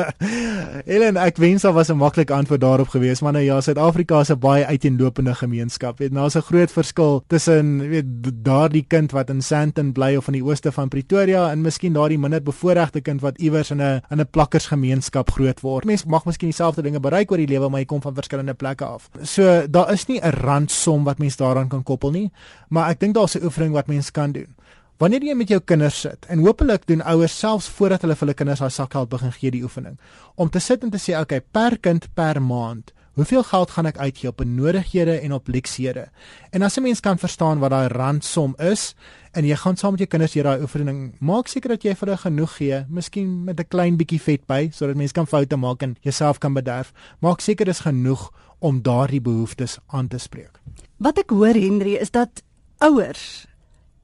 Helen, 0.90 1.18
ek 1.20 1.40
wens 1.42 1.62
daar 1.66 1.74
was 1.74 1.90
'n 1.90 1.98
maklike 1.98 2.32
antwoord 2.34 2.60
daarop 2.60 2.88
gewees, 2.88 3.20
maar 3.20 3.32
nou 3.32 3.44
ja, 3.44 3.60
Suid-Afrika 3.60 4.20
is 4.20 4.30
'n 4.30 4.38
baie 4.38 4.66
uiteenlopende 4.66 5.34
gemeenskap. 5.34 5.98
Weet, 5.98 6.14
daar's 6.14 6.36
'n 6.36 6.46
groot 6.46 6.70
verskil 6.70 7.24
tussen 7.26 7.88
weet 7.88 8.06
daardie 8.44 8.84
kind 8.88 9.12
wat 9.12 9.30
in 9.30 9.42
Sandton 9.42 9.92
bly 9.92 10.16
of 10.16 10.26
in 10.26 10.32
die 10.32 10.44
ooste 10.44 10.72
van 10.72 10.88
Pretoria 10.88 11.50
en 11.50 11.60
miskien 11.60 11.92
daardie 11.92 12.18
minder 12.18 12.42
bevoorregte 12.42 13.00
kind 13.00 13.20
wat 13.20 13.38
iewers 13.38 13.70
in 13.70 13.82
'n 13.82 14.00
in 14.10 14.20
'n 14.20 14.30
plakkersgemeenskap 14.30 15.30
groot 15.30 15.60
word. 15.60 15.84
Mense 15.84 16.08
mag 16.08 16.24
miskien 16.24 16.48
dieselfde 16.48 16.82
dinge 16.82 17.00
bereik 17.00 17.30
oor 17.30 17.38
die 17.38 17.46
lewe, 17.46 17.68
maar 17.68 17.80
jy 17.80 17.86
kom 17.86 18.02
van 18.02 18.14
verskillende 18.14 18.54
plekke 18.54 18.84
af. 18.84 19.10
So 19.22 19.66
daar 19.68 19.92
is 19.92 20.06
nie 20.06 20.20
'n 20.20 20.30
randsom 20.30 21.04
wat 21.04 21.18
mens 21.18 21.36
daaraan 21.36 21.68
kan 21.68 21.82
koppel 21.82 22.10
nie, 22.10 22.30
maar 22.68 22.90
ek 22.90 23.00
dink 23.00 23.14
daar's 23.14 23.34
'n 23.34 23.44
oefening 23.44 23.72
wat 23.72 23.86
mens 23.86 24.10
kan 24.10 24.32
doen. 24.32 24.54
Wanneer 25.02 25.24
jy 25.26 25.32
met 25.34 25.50
jou 25.50 25.58
kinders 25.66 25.96
sit 26.04 26.26
en 26.30 26.44
hopelik 26.44 26.84
doen 26.86 27.00
ouers 27.10 27.34
selfs 27.34 27.66
voordat 27.74 28.04
hulle 28.04 28.14
vir 28.14 28.22
hulle 28.22 28.34
kinders 28.38 28.60
daai 28.62 28.70
sakgeld 28.70 29.08
begin 29.10 29.32
gee 29.34 29.50
die 29.50 29.62
oefening 29.66 29.96
om 30.38 30.50
te 30.54 30.60
sit 30.62 30.84
en 30.86 30.92
te 30.94 31.00
sê 31.02 31.16
okay 31.18 31.40
per 31.42 31.74
kind 31.82 32.06
per 32.14 32.38
maand 32.38 32.92
hoeveel 33.18 33.42
geld 33.48 33.72
gaan 33.74 33.90
ek 33.90 33.98
uitgee 33.98 34.30
op 34.30 34.38
benodighede 34.38 35.16
en 35.24 35.34
op 35.34 35.50
leksiehede? 35.50 36.06
En 36.54 36.62
as 36.62 36.78
'n 36.78 36.82
mens 36.86 37.00
kan 37.00 37.18
verstaan 37.18 37.58
wat 37.58 37.70
daai 37.70 37.88
randsom 37.88 38.54
is 38.58 38.94
en 39.34 39.44
jy 39.44 39.56
gaan 39.56 39.76
saam 39.76 39.90
met 39.90 40.06
jou 40.06 40.08
kinders 40.08 40.34
hier 40.34 40.44
daai 40.44 40.62
oefening 40.62 41.16
maak 41.20 41.48
seker 41.48 41.68
dat 41.68 41.82
jy 41.82 41.94
vir 41.94 42.08
hulle 42.08 42.22
genoeg 42.22 42.56
gee 42.56 42.84
miskien 42.88 43.44
met 43.44 43.58
'n 43.58 43.68
klein 43.68 43.96
bietjie 43.96 44.20
vet 44.20 44.46
by 44.46 44.70
sodat 44.72 44.96
mense 44.96 45.12
kan 45.12 45.26
foute 45.26 45.56
maak 45.56 45.82
en 45.82 45.96
jouself 46.00 46.38
kan 46.38 46.54
bederf. 46.54 46.92
Maak 47.20 47.40
seker 47.40 47.64
dis 47.64 47.80
genoeg 47.80 48.30
om 48.60 48.82
daardie 48.82 49.20
behoeftes 49.20 49.78
aan 49.86 50.08
te 50.08 50.18
spreek. 50.18 50.60
Wat 50.98 51.18
ek 51.18 51.30
hoor 51.30 51.54
Henry 51.54 51.94
is 51.94 52.10
dat 52.10 52.42
ouers 52.78 53.51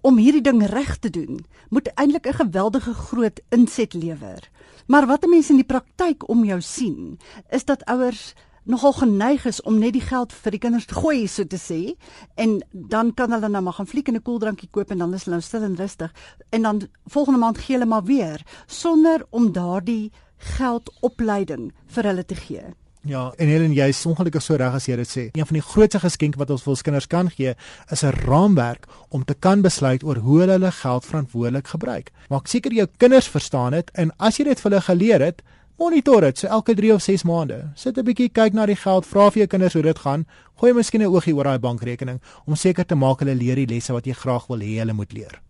om 0.09 0.17
hierdie 0.17 0.45
ding 0.45 0.63
reg 0.73 0.97
te 1.05 1.11
doen, 1.13 1.43
moet 1.69 1.91
eintlik 2.01 2.27
'n 2.27 2.41
geweldige 2.41 2.95
groot 2.95 3.41
inset 3.49 3.93
lewer. 3.95 4.51
Maar 4.87 5.07
wat 5.07 5.27
mense 5.27 5.51
in 5.51 5.61
die 5.61 5.73
praktyk 5.75 6.29
om 6.29 6.45
jou 6.45 6.61
sien, 6.61 7.19
is 7.51 7.65
dat 7.65 7.85
ouers 7.85 8.35
nogal 8.65 8.93
geneig 8.93 9.45
is 9.45 9.63
om 9.63 9.79
net 9.79 9.93
die 9.93 10.05
geld 10.05 10.33
vir 10.33 10.51
die 10.51 10.61
kinders 10.61 10.87
te 10.87 10.95
gooi 10.95 11.27
so 11.27 11.45
te 11.45 11.57
sê 11.57 11.97
en 12.37 12.59
dan 12.73 13.15
kan 13.15 13.33
hulle 13.33 13.49
nou 13.49 13.63
maar 13.63 13.73
gaan 13.73 13.87
fliek 13.87 14.09
en 14.09 14.17
'n 14.17 14.23
koeldrankie 14.23 14.69
koop 14.71 14.91
en 14.91 14.99
dan 14.99 15.15
is 15.15 15.25
hulle 15.25 15.37
nou 15.37 15.43
stil 15.43 15.63
en 15.63 15.77
rustig 15.77 16.13
en 16.51 16.63
dan 16.63 16.89
volgende 17.07 17.39
maand 17.39 17.59
gee 17.59 17.77
hulle 17.77 17.89
maar 17.89 18.05
weer 18.05 18.45
sonder 18.67 19.27
om 19.31 19.53
daardie 19.53 20.13
geld 20.37 20.93
opleiding 21.01 21.73
vir 21.87 22.05
hulle 22.05 22.25
te 22.25 22.35
gee. 22.35 22.65
Ja, 23.07 23.33
en 23.39 23.47
Helen, 23.47 23.73
jy 23.73 23.89
is 23.93 24.01
ongelukkig 24.07 24.43
so 24.43 24.57
reg 24.59 24.75
as 24.75 24.89
jy 24.89 24.97
dit 24.99 25.09
sê. 25.09 25.25
Een 25.39 25.47
van 25.47 25.59
die 25.59 25.63
grootste 25.63 26.01
geskenke 26.03 26.41
wat 26.41 26.51
ons 26.51 26.65
vir 26.65 26.73
ons 26.75 26.83
kinders 26.83 27.07
kan 27.07 27.31
gee, 27.31 27.55
is 27.91 28.03
'n 28.03 28.13
raamwerk 28.27 28.87
om 29.11 29.25
te 29.25 29.35
kan 29.35 29.63
besluit 29.63 30.03
oor 30.03 30.17
hoe 30.17 30.41
hulle 30.41 30.53
hulle 30.53 30.73
geld 30.73 31.05
verantwoordelik 31.05 31.67
gebruik. 31.67 32.11
Maak 32.29 32.49
seker 32.49 32.73
jou 32.73 32.87
kinders 32.97 33.29
verstaan 33.29 33.73
dit 33.73 33.91
en 33.95 34.11
as 34.19 34.39
jy 34.39 34.45
dit 34.45 34.61
vir 34.61 34.71
hulle 34.71 34.83
geleer 34.83 35.21
het, 35.21 35.43
monitor 35.79 36.21
dit 36.21 36.39
so 36.39 36.47
elke 36.47 36.75
3 36.75 36.95
of 36.95 37.03
6 37.03 37.23
maande. 37.23 37.71
Sit 37.75 37.97
'n 37.97 38.05
bietjie 38.05 38.29
kyk 38.29 38.53
na 38.53 38.67
die 38.67 38.77
geld, 38.77 39.07
vra 39.07 39.31
vir 39.31 39.39
jou 39.39 39.47
kinders 39.47 39.75
hoe 39.75 39.83
dit 39.83 39.99
gaan. 39.99 40.27
Gooi 40.57 40.73
miskien 40.73 41.03
'n 41.03 41.07
oogie 41.07 41.35
oor 41.35 41.45
daai 41.45 41.59
bankrekening 41.59 42.21
om 42.47 42.57
seker 42.57 42.85
te 42.85 42.95
maak 42.95 43.21
hulle 43.21 43.35
leer 43.35 43.57
die 43.57 43.75
lesse 43.75 43.93
wat 43.93 44.05
jy 44.07 44.13
graag 44.13 44.49
wil 44.49 44.59
hê 44.59 44.79
hulle 44.79 44.93
moet 44.93 45.13
leer. 45.13 45.48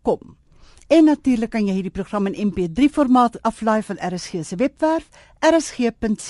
helen.ueck@gmail.com. 0.04 0.38
En 0.88 1.04
natuurlik 1.04 1.50
kan 1.50 1.66
jy 1.66 1.74
hierdie 1.74 1.92
program 1.92 2.28
in 2.28 2.52
MP3 2.52 2.89
formaat 2.92 3.42
aflaai 3.42 3.82
van 3.84 3.98
RSG 3.98 4.44
se 4.44 4.56
webwerf 4.56 5.10
rsg.co.za. 5.39 6.26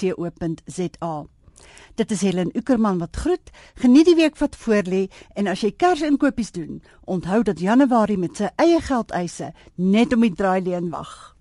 Dit 1.96 2.12
is 2.12 2.22
Helen 2.22 2.58
Ukerman 2.58 2.98
wat 2.98 3.16
groet. 3.16 3.50
Geniet 3.76 4.06
die 4.06 4.16
week 4.16 4.38
wat 4.38 4.58
voorlê 4.58 5.10
en 5.34 5.48
as 5.48 5.62
jy 5.62 5.72
kersinkopies 5.72 6.52
doen, 6.52 6.84
onthou 7.06 7.44
dat 7.44 7.60
Januarie 7.60 8.18
met 8.18 8.38
sy 8.38 8.50
eie 8.56 8.82
geldeise 8.82 9.54
net 9.76 10.14
om 10.14 10.22
die 10.22 10.34
draai 10.34 10.62
leen 10.62 10.90
wag. 10.90 11.36